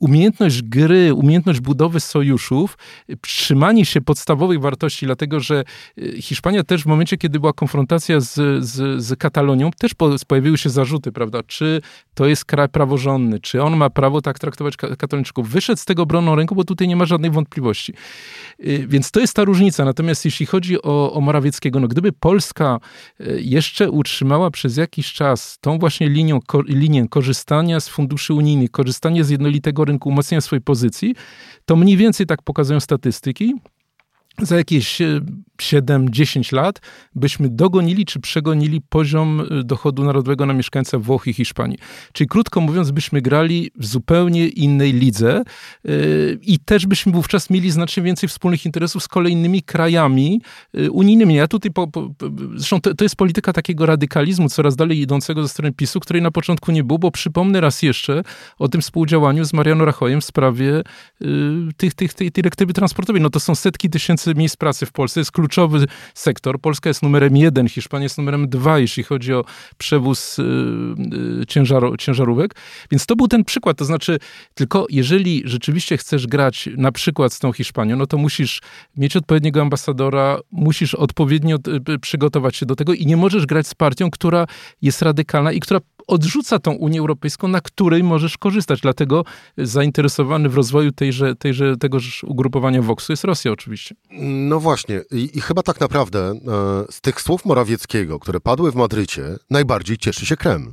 umiejętność 0.00 0.62
gry, 0.62 1.14
umiejętność 1.14 1.60
budowy 1.60 2.00
sojuszów, 2.00 2.78
trzymanie 3.20 3.84
się 3.84 4.00
podstawowych 4.00 4.60
wartości, 4.60 5.06
dlatego 5.06 5.40
że 5.40 5.64
y, 5.98 6.22
Hiszpania 6.22 6.64
też 6.64 6.82
w 6.82 6.86
momencie, 6.86 7.16
kiedy 7.16 7.40
była 7.40 7.52
konfrontacja 7.52 8.20
z, 8.20 8.64
z, 8.64 9.02
z 9.04 9.18
Katalonią, 9.18 9.70
też 9.78 9.92
pojawiły 10.28 10.58
się 10.58 10.70
zarzuty, 10.70 11.12
prawda, 11.12 11.42
czy 11.46 11.82
to 12.14 12.26
jest 12.26 12.44
kraj 12.44 12.68
praworządny, 12.68 13.40
czy 13.40 13.62
on 13.62 13.76
ma 13.76 13.90
prawo 13.90 14.22
tak 14.22 14.38
traktować 14.38 14.76
katoliczków. 14.76 15.48
Wyszedł 15.48 15.80
z 15.80 15.84
tego 15.84 16.02
obronną 16.02 16.34
ręką, 16.34 16.54
bo 16.54 16.64
tutaj 16.64 16.88
nie 16.88 16.96
ma 16.96 17.04
żadnej 17.04 17.30
wątpliwości. 17.30 17.94
Y, 18.64 18.86
więc 18.88 19.10
to 19.10 19.20
jest 19.20 19.34
ta 19.34 19.44
różnica. 19.44 19.84
Natomiast 19.84 20.24
jeśli 20.24 20.46
chodzi 20.46 20.82
o, 20.82 21.12
o 21.12 21.20
Morawieckiego, 21.20 21.80
no 21.80 21.88
gdyby 21.88 22.12
Polska 22.12 22.80
y, 23.20 23.40
jeszcze 23.42 23.90
utrzymała 23.90 24.50
przez 24.50 24.76
jakiś 24.76 25.12
czas 25.12 25.58
tą 25.60 25.78
właśnie 25.78 26.08
linią, 26.08 26.40
ko, 26.46 26.62
linię 26.62 27.08
korzystania 27.08 27.80
z 27.80 27.88
funduszy 27.88 28.34
unijnych, 28.34 28.70
korzystania 28.70 29.24
z 29.24 29.30
jednolitego 29.30 29.84
rynku, 29.90 30.08
umacniania 30.08 30.40
swojej 30.40 30.62
pozycji, 30.62 31.14
to 31.64 31.76
mniej 31.76 31.96
więcej 31.96 32.26
tak 32.26 32.42
pokazują 32.42 32.80
statystyki, 32.80 33.54
za 34.38 34.56
jakieś 34.56 34.98
7-10 35.60 36.54
lat 36.54 36.80
byśmy 37.14 37.48
dogonili 37.48 38.04
czy 38.04 38.20
przegonili 38.20 38.80
poziom 38.80 39.40
y, 39.40 39.64
dochodu 39.64 40.04
narodowego 40.04 40.46
na 40.46 40.52
mieszkańca 40.52 40.98
Włoch 40.98 41.26
i 41.26 41.32
Hiszpanii. 41.32 41.78
Czyli 42.12 42.28
krótko 42.28 42.60
mówiąc, 42.60 42.90
byśmy 42.90 43.22
grali 43.22 43.70
w 43.76 43.86
zupełnie 43.86 44.48
innej 44.48 44.92
lidze 44.92 45.42
y, 45.88 46.38
i 46.42 46.58
też 46.58 46.86
byśmy 46.86 47.12
wówczas 47.12 47.50
mieli 47.50 47.70
znacznie 47.70 48.02
więcej 48.02 48.28
wspólnych 48.28 48.66
interesów 48.66 49.02
z 49.02 49.08
kolejnymi 49.08 49.62
krajami 49.62 50.40
unijnymi. 50.90 51.34
Ja 51.34 51.48
tutaj, 51.48 51.72
po, 51.72 51.86
po, 51.86 52.10
zresztą 52.54 52.80
to, 52.80 52.94
to 52.94 53.04
jest 53.04 53.16
polityka 53.16 53.52
takiego 53.52 53.86
radykalizmu 53.86 54.48
coraz 54.48 54.76
dalej 54.76 55.00
idącego 55.00 55.42
ze 55.42 55.48
strony 55.48 55.72
PiSu, 55.72 56.00
której 56.00 56.22
na 56.22 56.30
początku 56.30 56.72
nie 56.72 56.84
było, 56.84 56.98
bo 56.98 57.10
przypomnę 57.10 57.60
raz 57.60 57.82
jeszcze 57.82 58.22
o 58.58 58.68
tym 58.68 58.80
współdziałaniu 58.80 59.44
z 59.44 59.52
Mariano 59.52 59.84
Rachojem 59.84 60.20
w 60.20 60.24
sprawie 60.24 60.82
tych, 61.76 61.94
tych, 61.94 62.14
tej 62.14 62.30
dyrektywy 62.30 62.72
transportowej. 62.72 63.22
No 63.22 63.30
to 63.30 63.40
są 63.40 63.54
setki 63.54 63.90
tysięcy 63.90 64.19
miejsc 64.26 64.56
pracy 64.56 64.86
w 64.86 64.92
Polsce, 64.92 65.20
jest 65.20 65.32
klucz 65.32 65.50
kluczowy 65.50 65.86
sektor. 66.14 66.60
Polska 66.60 66.90
jest 66.90 67.02
numerem 67.02 67.36
jeden, 67.36 67.68
Hiszpania 67.68 68.02
jest 68.02 68.18
numerem 68.18 68.48
dwa, 68.48 68.78
jeśli 68.78 69.02
chodzi 69.02 69.34
o 69.34 69.44
przewóz 69.78 70.38
y, 70.38 70.42
y, 71.42 71.46
ciężar, 71.46 71.82
ciężarówek. 71.98 72.54
Więc 72.90 73.06
to 73.06 73.16
był 73.16 73.28
ten 73.28 73.44
przykład. 73.44 73.76
To 73.76 73.84
znaczy, 73.84 74.18
tylko 74.54 74.86
jeżeli 74.90 75.42
rzeczywiście 75.44 75.96
chcesz 75.96 76.26
grać 76.26 76.68
na 76.76 76.92
przykład 76.92 77.32
z 77.32 77.38
tą 77.38 77.52
Hiszpanią, 77.52 77.96
no 77.96 78.06
to 78.06 78.18
musisz 78.18 78.60
mieć 78.96 79.16
odpowiedniego 79.16 79.62
ambasadora, 79.62 80.38
musisz 80.50 80.94
odpowiednio 80.94 81.56
y, 81.88 81.98
przygotować 81.98 82.56
się 82.56 82.66
do 82.66 82.76
tego 82.76 82.94
i 82.94 83.06
nie 83.06 83.16
możesz 83.16 83.46
grać 83.46 83.66
z 83.66 83.74
partią, 83.74 84.10
która 84.10 84.46
jest 84.82 85.02
radykalna 85.02 85.52
i 85.52 85.60
która 85.60 85.80
odrzuca 86.10 86.58
tą 86.58 86.72
Unię 86.72 87.00
Europejską, 87.00 87.48
na 87.48 87.60
której 87.60 88.02
możesz 88.02 88.38
korzystać. 88.38 88.80
Dlatego 88.80 89.24
zainteresowany 89.58 90.48
w 90.48 90.54
rozwoju 90.54 90.92
tejże, 90.92 91.34
tejże, 91.34 91.76
tegoż 91.76 92.24
ugrupowania 92.24 92.82
Voxu 92.82 93.12
jest 93.12 93.24
Rosja 93.24 93.52
oczywiście. 93.52 93.94
No 94.20 94.60
właśnie. 94.60 95.00
I, 95.10 95.30
i 95.34 95.40
chyba 95.40 95.62
tak 95.62 95.80
naprawdę 95.80 96.18
e, 96.20 96.34
z 96.90 97.00
tych 97.00 97.20
słów 97.20 97.44
Morawieckiego, 97.44 98.18
które 98.18 98.40
padły 98.40 98.72
w 98.72 98.74
Madrycie, 98.74 99.22
najbardziej 99.50 99.98
cieszy 99.98 100.26
się 100.26 100.36
Kreml. 100.36 100.72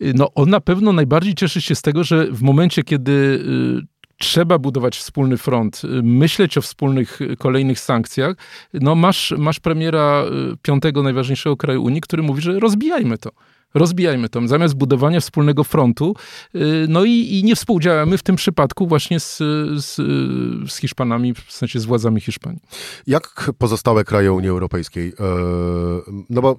No 0.00 0.34
on 0.34 0.50
na 0.50 0.60
pewno 0.60 0.92
najbardziej 0.92 1.34
cieszy 1.34 1.60
się 1.60 1.74
z 1.74 1.82
tego, 1.82 2.04
że 2.04 2.26
w 2.26 2.42
momencie, 2.42 2.82
kiedy 2.82 3.12
y, 3.12 4.00
trzeba 4.18 4.58
budować 4.58 4.98
wspólny 4.98 5.36
front, 5.36 5.82
y, 5.84 5.88
myśleć 6.02 6.58
o 6.58 6.62
wspólnych 6.62 7.18
kolejnych 7.38 7.80
sankcjach, 7.80 8.36
no 8.74 8.94
masz, 8.94 9.34
masz 9.38 9.60
premiera 9.60 10.24
y, 10.52 10.56
piątego 10.62 11.02
najważniejszego 11.02 11.56
kraju 11.56 11.82
Unii, 11.82 12.00
który 12.00 12.22
mówi, 12.22 12.42
że 12.42 12.60
rozbijajmy 12.60 13.18
to 13.18 13.30
rozbijajmy 13.74 14.28
to, 14.28 14.48
zamiast 14.48 14.74
budowania 14.74 15.20
wspólnego 15.20 15.64
frontu, 15.64 16.14
y, 16.54 16.86
no 16.88 17.04
i, 17.04 17.10
i 17.10 17.44
nie 17.44 17.56
współdziałamy 17.56 18.18
w 18.18 18.22
tym 18.22 18.36
przypadku 18.36 18.86
właśnie 18.86 19.20
z, 19.20 19.38
z, 19.76 19.96
z 20.72 20.76
Hiszpanami, 20.76 21.34
w 21.34 21.52
sensie 21.52 21.80
z 21.80 21.84
władzami 21.84 22.20
Hiszpanii. 22.20 22.60
Jak 23.06 23.50
pozostałe 23.58 24.04
kraje 24.04 24.32
Unii 24.32 24.48
Europejskiej? 24.48 25.08
E, 25.08 25.12
no 26.30 26.42
bo 26.42 26.56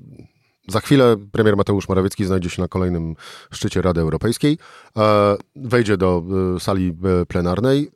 za 0.67 0.79
chwilę 0.79 1.15
premier 1.31 1.57
Mateusz 1.57 1.89
Morawiecki 1.89 2.25
znajdzie 2.25 2.49
się 2.49 2.61
na 2.61 2.67
kolejnym 2.67 3.15
szczycie 3.51 3.81
Rady 3.81 4.01
Europejskiej, 4.01 4.57
e, 4.97 5.35
wejdzie 5.55 5.97
do 5.97 6.23
e, 6.55 6.59
sali 6.59 6.93
plenarnej 7.27 7.91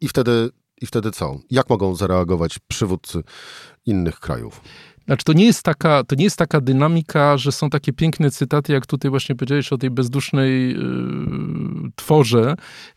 i 0.00 0.08
wtedy, 0.08 0.50
i 0.80 0.86
wtedy 0.86 1.10
co? 1.10 1.38
Jak 1.50 1.70
mogą 1.70 1.94
zareagować 1.94 2.58
przywódcy 2.68 3.22
innych 3.86 4.20
krajów? 4.20 4.60
Znaczy, 5.06 5.24
to 5.24 5.32
nie 5.32 5.44
jest 5.44 5.62
taka, 5.62 6.04
to 6.04 6.14
nie 6.14 6.24
jest 6.24 6.36
taka 6.36 6.60
dynamika, 6.60 7.36
że 7.36 7.52
są 7.52 7.70
takie 7.70 7.92
piękne 7.92 8.30
cytaty, 8.30 8.72
jak 8.72 8.86
tutaj 8.86 9.10
właśnie 9.10 9.34
powiedziałeś 9.34 9.72
o 9.72 9.78
tej 9.78 9.90
bezdusznej 9.90 10.68
yy, 10.68 10.76
tworze. 11.96 12.54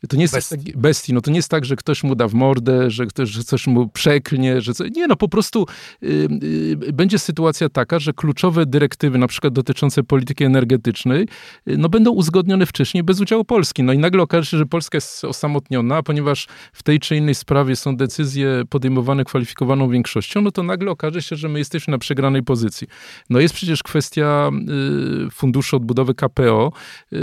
To 0.10 0.16
nie 0.16 0.22
jest 0.22 0.34
bestii. 0.34 0.58
Tak, 0.74 0.78
bestii. 0.78 1.14
No 1.14 1.22
to 1.22 1.32
nie 1.32 1.38
jest 1.38 1.50
tak, 1.50 1.66
że 1.66 1.76
ktoś 1.76 2.04
mu 2.04 2.16
da 2.16 2.28
w 2.28 2.34
mordę, 2.34 2.92
że 2.92 3.06
ktoś 3.06 3.30
że 3.30 3.44
coś 3.44 3.68
mu 3.68 3.90
przeklnie, 3.90 4.62
że 4.62 4.74
co, 4.74 4.88
nie, 4.88 5.08
no 5.08 5.16
po 5.16 5.30
prostu 5.30 5.66
yy, 6.02 6.28
yy, 6.42 6.94
będzie 6.94 7.20
sytuacja 7.20 7.70
taka, 7.70 8.00
że 8.00 8.14
kluczowe 8.14 8.66
dyrektywy, 8.66 9.18
na 9.18 9.28
przykład 9.28 9.54
dotyczące 9.54 10.04
polityki 10.04 10.44
energetycznej, 10.44 11.28
y, 11.70 11.78
no 11.78 11.90
będą 11.90 12.12
uzgodnione 12.12 12.66
wcześniej 12.66 13.04
bez 13.04 13.22
udziału 13.22 13.46
Polski. 13.46 13.84
No 13.84 13.94
i 13.94 13.98
nagle 13.98 14.22
okaże 14.22 14.46
się, 14.46 14.58
że 14.58 14.66
Polska 14.66 14.98
jest 14.98 15.26
osamotniona, 15.26 16.04
ponieważ 16.04 16.48
w 16.74 16.84
tej 16.84 17.00
czy 17.00 17.16
innej 17.16 17.36
sprawie 17.36 17.76
są 17.76 17.98
decyzje 17.98 18.64
podejmowane 18.70 19.24
kwalifikowaną 19.24 19.90
większością, 19.90 20.42
no 20.42 20.52
to 20.52 20.64
nagle 20.64 20.92
okaże 20.92 21.22
się, 21.22 21.36
że 21.36 21.50
my 21.50 21.60
jesteśmy 21.60 21.95
na 21.96 22.00
przegranej 22.00 22.44
pozycji. 22.44 22.88
No 23.30 23.40
jest 23.40 23.54
przecież 23.54 23.84
kwestia 23.84 24.52
y, 25.28 25.32
funduszu 25.32 25.76
odbudowy 25.78 26.14
KPO, 26.16 26.72
y, 27.14 27.18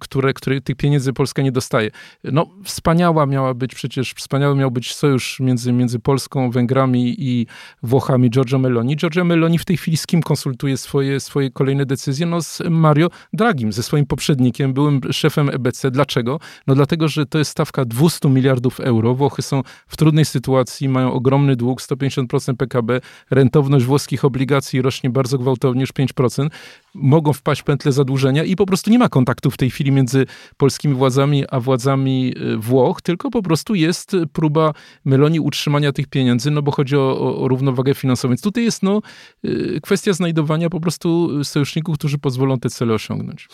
które, 0.00 0.32
które 0.32 0.60
tych 0.60 0.76
pieniędzy 0.76 1.12
Polska 1.12 1.42
nie 1.42 1.52
dostaje. 1.52 1.90
No 2.24 2.46
wspaniała 2.64 3.26
miała 3.26 3.54
być 3.54 3.74
przecież, 3.74 4.12
wspaniały 4.12 4.54
miał 4.56 4.70
być 4.70 4.94
sojusz 4.94 5.40
między, 5.40 5.72
między 5.72 5.98
Polską, 5.98 6.50
Węgrami 6.50 7.14
i 7.18 7.46
Włochami 7.82 8.30
Giorgio 8.30 8.58
Meloni. 8.58 8.96
Giorgio 8.96 9.24
Meloni 9.24 9.58
w 9.58 9.64
tej 9.64 9.76
chwili 9.76 9.96
z 9.96 10.06
kim 10.06 10.22
konsultuje 10.22 10.76
swoje, 10.76 11.20
swoje 11.20 11.50
kolejne 11.50 11.86
decyzje? 11.86 12.26
No 12.26 12.42
z 12.42 12.62
Mario 12.70 13.08
Dragim, 13.32 13.72
ze 13.72 13.82
swoim 13.82 14.06
poprzednikiem, 14.06 14.72
byłym 14.72 15.00
szefem 15.12 15.48
EBC. 15.48 15.90
Dlaczego? 15.90 16.40
No 16.66 16.74
dlatego, 16.74 17.08
że 17.08 17.26
to 17.26 17.38
jest 17.38 17.50
stawka 17.50 17.84
200 17.84 18.28
miliardów 18.28 18.80
euro. 18.80 19.14
Włochy 19.14 19.42
są 19.42 19.62
w 19.86 19.96
trudnej 19.96 20.24
sytuacji, 20.24 20.88
mają 20.88 21.12
ogromny 21.12 21.56
dług, 21.56 21.80
150% 21.82 22.56
PKB, 22.56 23.00
rentowność 23.30 23.84
włoskich 23.84 24.15
obligacji 24.24 24.82
rośnie 24.82 25.10
bardzo 25.10 25.38
gwałtownie, 25.38 25.80
już 25.80 25.92
5%, 25.92 26.48
mogą 26.94 27.32
wpaść 27.32 27.60
w 27.60 27.64
pętlę 27.64 27.92
zadłużenia 27.92 28.44
i 28.44 28.56
po 28.56 28.66
prostu 28.66 28.90
nie 28.90 28.98
ma 28.98 29.08
kontaktu 29.08 29.50
w 29.50 29.56
tej 29.56 29.70
chwili 29.70 29.92
między 29.92 30.26
polskimi 30.56 30.94
władzami 30.94 31.44
a 31.50 31.60
władzami 31.60 32.34
y, 32.54 32.56
Włoch, 32.56 33.02
tylko 33.02 33.30
po 33.30 33.42
prostu 33.42 33.74
jest 33.74 34.12
próba 34.32 34.72
Meloni 35.04 35.40
utrzymania 35.40 35.92
tych 35.92 36.06
pieniędzy, 36.06 36.50
no 36.50 36.62
bo 36.62 36.72
chodzi 36.72 36.96
o, 36.96 37.38
o, 37.38 37.48
równowagę 37.48 37.94
finansową. 37.94 38.32
Więc 38.32 38.42
tutaj 38.42 38.64
jest 38.64 38.82
no, 38.82 39.02
y, 39.44 39.80
kwestia 39.82 40.12
znajdowania 40.12 40.70
po 40.70 40.80
prostu 40.80 41.30
sojuszników, 41.44 41.98
którzy 41.98 42.18
pozwolą 42.18 42.58
te 42.58 42.70
cele 42.70 42.94
osiągnąć. 42.94 43.48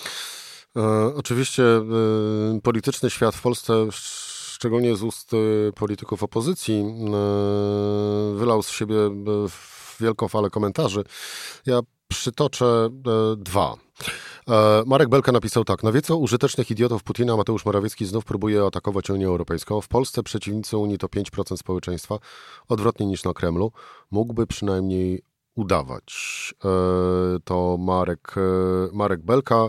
E, 0.77 1.15
oczywiście 1.17 1.63
e, 1.65 2.61
polityczny 2.63 3.11
świat 3.11 3.35
w 3.35 3.43
Polsce 3.43 3.87
szczególnie 3.93 4.97
z 4.97 5.03
ust 5.03 5.31
polityków 5.75 6.23
opozycji, 6.23 6.85
wylał 8.35 8.63
z 8.63 8.71
siebie 8.71 8.95
wielką 10.03 10.29
falę 10.29 10.51
komentarzy. 10.51 11.05
Ja 11.67 11.81
przytoczę 12.09 12.67
e, 12.67 13.37
dwa. 13.37 13.75
E, 14.49 14.83
Marek 14.87 15.09
Belka 15.09 15.33
napisał 15.33 15.65
tak. 15.65 15.83
Na 15.83 15.93
wieco 15.93 16.17
użytecznych 16.17 16.71
idiotów 16.71 17.03
Putina 17.03 17.37
Mateusz 17.37 17.65
Morawiecki 17.65 18.07
znów 18.07 18.25
próbuje 18.25 18.63
atakować 18.63 19.11
Unię 19.11 19.27
Europejską. 19.27 19.81
W 19.81 19.89
Polsce 19.89 20.23
przeciwnicy 20.23 20.77
Unii 20.77 20.99
to 20.99 21.07
5% 21.07 21.57
społeczeństwa, 21.57 22.19
odwrotnie 22.69 23.07
niż 23.07 23.25
na 23.25 23.33
Kremlu. 23.33 23.73
Mógłby 24.11 24.47
przynajmniej 24.47 25.23
udawać. 25.55 26.55
E, 26.65 26.69
to 27.45 27.77
Marek, 27.79 28.35
Marek 28.93 29.23
Belka. 29.23 29.69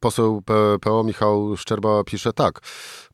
Poseł 0.00 0.42
PO 0.80 1.04
Michał 1.04 1.56
Szczerba 1.56 2.04
pisze 2.04 2.32
tak. 2.32 2.60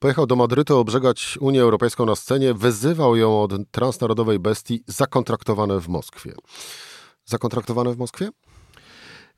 Pojechał 0.01 0.27
do 0.27 0.37
Madrytu 0.37 0.79
obrzegać 0.79 1.39
Unię 1.41 1.63
Europejską 1.63 2.07
na 2.07 2.17
scenie, 2.17 2.55
wyzywał 2.55 3.17
ją 3.17 3.43
od 3.43 3.53
transnarodowej 3.71 4.39
bestii 4.39 4.85
zakontraktowane 4.87 5.81
w 5.81 5.89
Moskwie. 5.89 6.35
Zakontraktowane 7.25 7.93
w 7.93 7.99
Moskwie? 7.99 8.29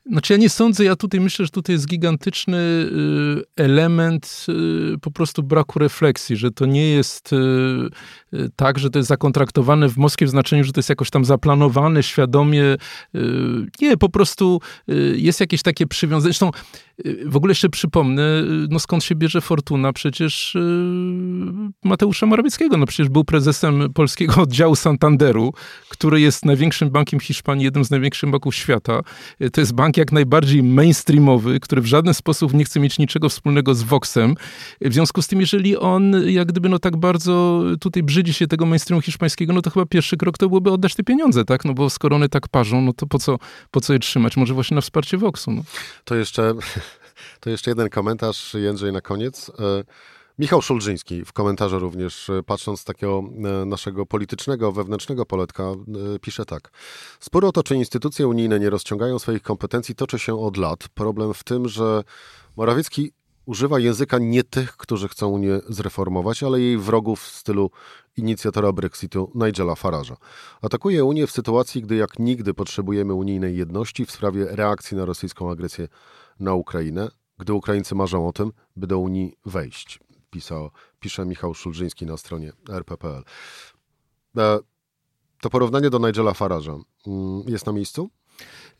Znaczy 0.05 0.33
ja 0.33 0.39
nie 0.39 0.49
sądzę, 0.49 0.85
ja 0.85 0.95
tutaj 0.95 1.19
myślę, 1.19 1.45
że 1.45 1.51
tutaj 1.51 1.75
jest 1.75 1.87
gigantyczny 1.87 2.57
y, 2.57 3.43
element 3.55 4.45
y, 4.49 4.97
po 5.01 5.11
prostu 5.11 5.43
braku 5.43 5.79
refleksji, 5.79 6.37
że 6.37 6.51
to 6.51 6.65
nie 6.65 6.89
jest 6.89 7.33
y, 7.33 8.49
tak, 8.55 8.79
że 8.79 8.89
to 8.89 8.99
jest 8.99 9.09
zakontraktowane 9.09 9.89
w 9.89 9.97
Moskwie 9.97 10.25
w 10.25 10.29
znaczeniu, 10.29 10.63
że 10.63 10.71
to 10.71 10.79
jest 10.79 10.89
jakoś 10.89 11.09
tam 11.09 11.25
zaplanowane 11.25 12.03
świadomie. 12.03 12.63
Nie, 13.81 13.97
po 13.97 14.09
prostu 14.09 14.61
jest 15.15 15.39
jakieś 15.39 15.61
takie 15.61 15.87
przywiązanie. 15.87 16.33
Zresztą 16.33 16.51
w 17.25 17.35
ogóle 17.35 17.51
jeszcze 17.51 17.69
przypomnę, 17.69 18.43
no 18.69 18.79
skąd 18.79 19.03
się 19.03 19.15
bierze 19.15 19.41
fortuna 19.41 19.93
przecież 19.93 20.57
Mateusza 21.83 22.25
Morawieckiego. 22.25 22.77
No 22.77 22.85
przecież 22.85 23.09
był 23.09 23.23
prezesem 23.23 23.93
polskiego 23.93 24.41
oddziału 24.41 24.75
Santanderu, 24.75 25.53
który 25.89 26.21
jest 26.21 26.45
największym 26.45 26.89
bankiem 26.89 27.19
Hiszpanii, 27.19 27.65
jednym 27.65 27.85
z 27.85 27.91
największych 27.91 28.29
banków 28.29 28.55
świata. 28.55 29.01
To 29.53 29.61
jest 29.61 29.73
bank 29.73 29.97
jak 29.97 30.11
najbardziej 30.11 30.63
mainstreamowy, 30.63 31.59
który 31.59 31.81
w 31.81 31.85
żaden 31.85 32.13
sposób 32.13 32.53
nie 32.53 32.65
chce 32.65 32.79
mieć 32.79 32.99
niczego 32.99 33.29
wspólnego 33.29 33.75
z 33.75 33.83
Voxem. 33.83 34.35
W 34.81 34.93
związku 34.93 35.21
z 35.21 35.27
tym, 35.27 35.39
jeżeli 35.39 35.77
on 35.77 36.15
jak 36.25 36.47
gdyby 36.47 36.69
no 36.69 36.79
tak 36.79 36.97
bardzo 36.97 37.63
tutaj 37.79 38.03
brzydzi 38.03 38.33
się 38.33 38.47
tego 38.47 38.65
mainstreamu 38.65 39.01
hiszpańskiego, 39.01 39.53
no 39.53 39.61
to 39.61 39.69
chyba 39.69 39.85
pierwszy 39.85 40.17
krok 40.17 40.37
to 40.37 40.47
byłoby 40.47 40.71
oddać 40.71 40.95
te 40.95 41.03
pieniądze, 41.03 41.45
tak? 41.45 41.65
No 41.65 41.73
bo 41.73 41.89
skoro 41.89 42.15
one 42.15 42.29
tak 42.29 42.47
parzą, 42.47 42.81
no 42.81 42.93
to 42.93 43.07
po 43.07 43.19
co, 43.19 43.37
po 43.71 43.81
co 43.81 43.93
je 43.93 43.99
trzymać? 43.99 44.37
Może 44.37 44.53
właśnie 44.53 44.75
na 44.75 44.81
wsparcie 44.81 45.17
Voxu. 45.17 45.51
No. 45.51 45.63
To 46.03 46.15
jeszcze, 46.15 46.53
to 47.39 47.49
jeszcze 47.49 47.71
jeden 47.71 47.89
komentarz, 47.89 48.53
Jędrzej, 48.53 48.93
na 48.93 49.01
koniec. 49.01 49.49
E, 49.49 49.83
Michał 50.39 50.61
Szulżyński 50.61 51.25
w 51.25 51.33
komentarzu 51.33 51.79
również, 51.79 52.29
e, 52.29 52.43
patrząc 52.43 52.79
z 52.79 52.83
takiego 52.83 53.23
e, 53.61 53.65
naszego 53.65 54.05
politycznego, 54.05 54.71
wewnętrznego 54.71 55.25
poletka, 55.25 55.63
pisze 56.21 56.45
tak. 56.45 56.71
Spór 57.19 57.45
o 57.45 57.51
to, 57.51 57.63
czy 57.63 57.75
instytucje 57.75 58.27
unijne 58.27 58.59
nie 58.59 58.69
rozciągają 58.69 59.19
swoich 59.19 59.41
kompetencji, 59.41 59.95
toczy 59.95 60.19
się 60.19 60.39
od 60.39 60.57
lat. 60.57 60.87
Problem 60.93 61.33
w 61.33 61.43
tym, 61.43 61.67
że 61.67 62.03
Morawiecki 62.57 63.11
Używa 63.49 63.79
języka 63.79 64.17
nie 64.17 64.43
tych, 64.43 64.77
którzy 64.77 65.07
chcą 65.07 65.27
Unię 65.27 65.59
zreformować, 65.69 66.43
ale 66.43 66.61
jej 66.61 66.77
wrogów 66.77 67.21
w 67.21 67.35
stylu 67.35 67.71
inicjatora 68.17 68.71
Brexitu 68.71 69.31
Nigela 69.35 69.73
Farage'a. 69.73 70.15
Atakuje 70.61 71.03
Unię 71.03 71.27
w 71.27 71.31
sytuacji, 71.31 71.81
gdy 71.81 71.95
jak 71.95 72.19
nigdy 72.19 72.53
potrzebujemy 72.53 73.13
unijnej 73.13 73.57
jedności 73.57 74.05
w 74.05 74.11
sprawie 74.11 74.45
reakcji 74.45 74.97
na 74.97 75.05
rosyjską 75.05 75.51
agresję 75.51 75.87
na 76.39 76.53
Ukrainę, 76.53 77.11
gdy 77.37 77.53
Ukraińcy 77.53 77.95
marzą 77.95 78.27
o 78.27 78.33
tym, 78.33 78.51
by 78.75 78.87
do 78.87 78.99
Unii 78.99 79.33
wejść, 79.45 79.99
pisał, 80.29 80.69
pisze 80.99 81.25
Michał 81.25 81.53
Szulżyński 81.53 82.05
na 82.05 82.17
stronie 82.17 82.53
rp.pl. 82.69 83.23
E, 84.37 84.59
to 85.41 85.49
porównanie 85.49 85.89
do 85.89 85.99
Nigela 85.99 86.31
Farage'a 86.31 86.81
mm, 87.07 87.43
jest 87.47 87.65
na 87.65 87.71
miejscu? 87.71 88.09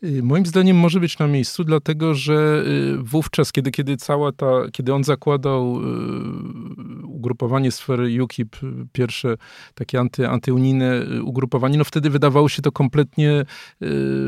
Y, 0.04 0.24
moim 0.24 0.46
zdaniem 0.46 0.78
może 0.78 1.00
być 1.00 1.20
na 1.20 1.28
miejscu, 1.28 1.64
dlatego 1.64 2.16
że 2.16 2.64
y, 2.68 2.98
wówczas, 2.98 3.52
kiedy, 3.52 3.72
kiedy 3.72 3.98
cała 3.98 4.32
ta, 4.32 4.48
kiedy 4.72 4.94
on 4.94 5.04
zakładał 5.04 5.78
y, 5.78 7.06
ugrupowanie 7.06 7.72
sfery 7.72 8.24
UKIP, 8.24 8.56
pierwsze 8.92 9.38
takie 9.74 10.00
anty, 10.00 10.30
antyunijne 10.30 11.06
ugrupowanie, 11.24 11.78
no 11.78 11.84
wtedy 11.84 12.10
wydawało 12.10 12.50
się 12.50 12.62
to 12.62 12.72
kompletnie 12.72 13.46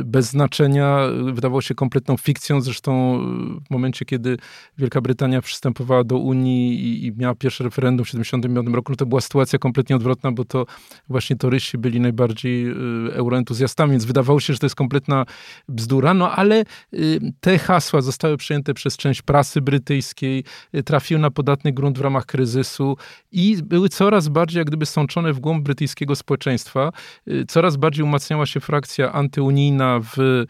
bez 0.05 0.29
znaczenia, 0.29 0.99
wydawało 1.33 1.61
się 1.61 1.75
kompletną 1.75 2.17
fikcją. 2.17 2.61
Zresztą 2.61 3.19
w 3.67 3.71
momencie, 3.71 4.05
kiedy 4.05 4.37
Wielka 4.77 5.01
Brytania 5.01 5.41
przystępowała 5.41 6.03
do 6.03 6.17
Unii 6.17 6.73
i, 6.73 7.05
i 7.05 7.11
miała 7.17 7.35
pierwsze 7.35 7.63
referendum 7.63 8.05
w 8.05 8.07
1975 8.07 8.75
roku, 8.75 8.91
no 8.91 8.95
to 8.95 9.05
była 9.05 9.21
sytuacja 9.21 9.59
kompletnie 9.59 9.95
odwrotna, 9.95 10.31
bo 10.31 10.45
to 10.45 10.65
właśnie 11.09 11.35
toryści 11.35 11.77
byli 11.77 11.99
najbardziej 11.99 12.65
euroentuzjastami, 13.13 13.91
więc 13.91 14.05
wydawało 14.05 14.39
się, 14.39 14.53
że 14.53 14.59
to 14.59 14.65
jest 14.65 14.75
kompletna 14.75 15.20
bzdura, 15.69 16.13
no 16.13 16.31
ale 16.31 16.63
y, 16.93 17.19
te 17.39 17.59
hasła 17.59 18.01
zostały 18.01 18.37
przyjęte 18.37 18.73
przez 18.73 18.97
część 18.97 19.21
prasy 19.21 19.61
brytyjskiej, 19.61 20.43
y, 20.75 20.83
trafiły 20.83 21.21
na 21.21 21.31
podatny 21.31 21.71
grunt 21.71 21.97
w 21.97 22.01
ramach 22.01 22.25
kryzysu 22.25 22.97
i 23.31 23.57
były 23.63 23.89
coraz 23.89 24.27
bardziej 24.27 24.59
jak 24.59 24.67
gdyby 24.67 24.85
sączone 24.85 25.33
w 25.33 25.39
głąb 25.39 25.63
brytyjskiego 25.63 26.15
społeczeństwa. 26.15 26.91
Y, 27.27 27.45
coraz 27.47 27.77
bardziej 27.77 28.03
umacniała 28.03 28.45
się 28.45 28.59
frakcja 28.59 29.11
antyunijna 29.11 29.99
w 29.99 30.45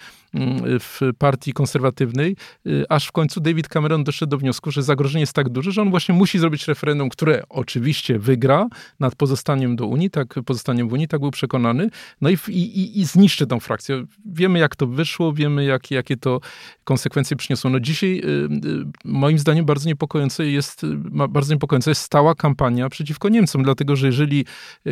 w 0.80 1.00
partii 1.18 1.54
konserwatywnej, 1.54 2.36
y, 2.68 2.86
aż 2.90 3.08
w 3.08 3.12
końcu 3.12 3.42
David 3.42 3.68
Cameron 3.68 4.04
doszedł 4.04 4.30
do 4.30 4.38
wniosku, 4.38 4.72
że 4.72 4.84
zagrożenie 4.84 5.22
jest 5.22 5.34
tak 5.34 5.50
duże, 5.50 5.72
że 5.72 5.82
on 5.82 5.90
właśnie 5.90 6.16
musi 6.16 6.40
zrobić 6.40 6.68
referendum, 6.68 7.10
które 7.10 7.44
oczywiście 7.50 8.20
wygra 8.20 8.68
nad 9.00 9.16
pozostaniem 9.16 9.76
do 9.76 9.86
Unii, 9.86 10.10
tak, 10.10 10.36
pozostaniem 10.46 10.90
w 10.90 10.94
Unii, 10.94 11.08
tak 11.08 11.22
był 11.22 11.32
przekonany, 11.32 11.90
no 12.22 12.30
i, 12.30 12.38
i, 12.50 13.00
i 13.00 13.06
zniszczy 13.06 13.48
tą 13.48 13.60
frakcję. 13.60 14.06
Wiemy, 14.26 14.60
jak 14.60 14.76
to 14.76 14.88
wyszło, 14.88 15.34
wiemy, 15.34 15.66
jak, 15.66 15.92
jakie 15.92 16.18
to 16.18 16.40
konsekwencje 16.84 17.38
przyniosło. 17.38 17.70
No 17.70 17.80
dzisiaj 17.80 18.20
y, 18.20 18.28
y, 18.28 18.86
moim 19.06 19.40
zdaniem 19.40 19.66
bardzo 19.66 19.90
niepokojące 19.90 20.46
jest, 20.46 20.82
bardzo 21.30 21.54
niepokojąca 21.54 21.92
jest 21.92 22.02
stała 22.02 22.36
kampania 22.36 22.90
przeciwko 22.90 23.30
Niemcom, 23.30 23.64
dlatego, 23.64 23.96
że 23.96 24.08
jeżeli 24.08 24.46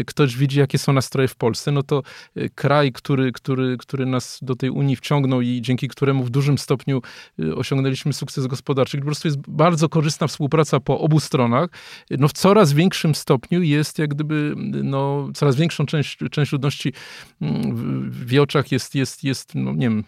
ktoś 0.06 0.38
widzi, 0.38 0.60
jakie 0.60 0.78
są 0.78 0.94
nastroje 0.94 1.28
w 1.28 1.36
Polsce, 1.36 1.72
no 1.72 1.84
to 1.84 2.04
kraj, 2.56 2.92
który, 2.92 3.32
który, 3.32 3.78
który 3.78 4.06
nas 4.06 4.40
do 4.42 4.56
tej 4.56 4.70
Unii 4.70 4.96
wciągnął, 4.96 5.29
i 5.42 5.62
dzięki 5.62 5.88
któremu 5.88 6.24
w 6.24 6.30
dużym 6.30 6.58
stopniu 6.58 7.02
y, 7.40 7.56
osiągnęliśmy 7.56 8.14
sukces 8.14 8.48
gospodarczy. 8.48 8.98
Po 8.98 9.06
prostu 9.06 9.28
jest 9.28 9.38
bardzo 9.48 9.90
korzystna 9.90 10.28
współpraca 10.28 10.80
po 10.80 11.00
obu 11.00 11.20
stronach. 11.20 11.70
No 12.10 12.28
w 12.28 12.34
coraz 12.34 12.74
większym 12.74 13.16
stopniu 13.16 13.62
jest 13.64 14.00
jak 14.00 14.10
gdyby, 14.10 14.54
no 14.84 15.30
coraz 15.34 15.56
większą 15.56 15.86
część, 15.86 16.18
część 16.32 16.52
ludności 16.52 16.94
mm, 17.42 18.12
w 18.12 18.32
jej 18.32 18.40
oczach 18.40 18.72
jest, 18.72 18.96
jest, 18.96 19.24
jest 19.24 19.56
no 19.56 19.74
nie 19.74 19.90
wiem, 19.90 20.04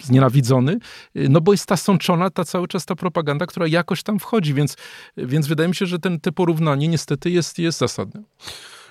y, 0.00 0.04
znienawidzony, 0.04 0.78
y, 1.16 1.28
no 1.28 1.40
bo 1.40 1.52
jest 1.52 1.66
ta 1.66 1.76
sączona, 1.76 2.30
ta 2.30 2.44
cały 2.44 2.68
czas 2.68 2.84
ta 2.84 2.94
propaganda, 2.94 3.46
która 3.46 3.66
jakoś 3.66 4.02
tam 4.02 4.18
wchodzi, 4.18 4.54
więc, 4.54 4.76
więc 5.16 5.46
wydaje 5.46 5.68
mi 5.68 5.74
się, 5.74 5.86
że 5.86 5.98
ten, 5.98 6.20
te 6.20 6.32
porównanie 6.32 6.88
niestety 6.88 7.30
jest, 7.30 7.58
jest 7.58 7.78
zasadne. 7.78 8.22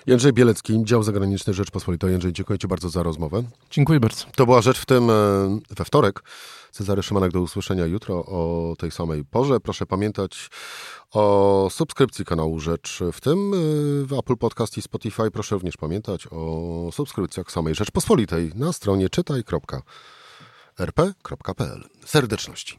Jędrzej 0.06 0.32
Bielecki, 0.32 0.84
dział 0.84 1.02
zagraniczny 1.02 1.54
Rzeczpospolitej. 1.54 2.10
Jędrzej, 2.10 2.32
dziękuję 2.32 2.58
Ci 2.58 2.68
bardzo 2.68 2.88
za 2.88 3.02
rozmowę. 3.02 3.42
Dziękuję 3.70 4.00
bardzo. 4.00 4.24
To 4.36 4.46
była 4.46 4.62
rzecz 4.62 4.78
w 4.78 4.86
tym 4.86 5.10
e, 5.10 5.14
we 5.70 5.84
wtorek. 5.84 6.22
Cezary 6.70 7.02
Szymanek 7.02 7.32
do 7.32 7.40
usłyszenia 7.40 7.86
jutro 7.86 8.18
o 8.26 8.74
tej 8.78 8.90
samej 8.90 9.24
porze. 9.24 9.60
Proszę 9.60 9.86
pamiętać 9.86 10.50
o 11.10 11.68
subskrypcji 11.70 12.24
kanału 12.24 12.60
Rzecz 12.60 13.00
w 13.12 13.20
tym 13.20 13.38
e, 13.38 13.56
w 14.06 14.12
Apple 14.18 14.36
Podcast 14.36 14.78
i 14.78 14.82
Spotify. 14.82 15.30
Proszę 15.30 15.54
również 15.54 15.76
pamiętać 15.76 16.26
o 16.30 16.90
subskrypcjach 16.92 17.50
samej 17.50 17.74
Rzeczpospolitej 17.74 18.52
na 18.54 18.72
stronie 18.72 19.08
czytaj.rp.pl. 19.08 19.84
Serdeczności. 22.04 22.78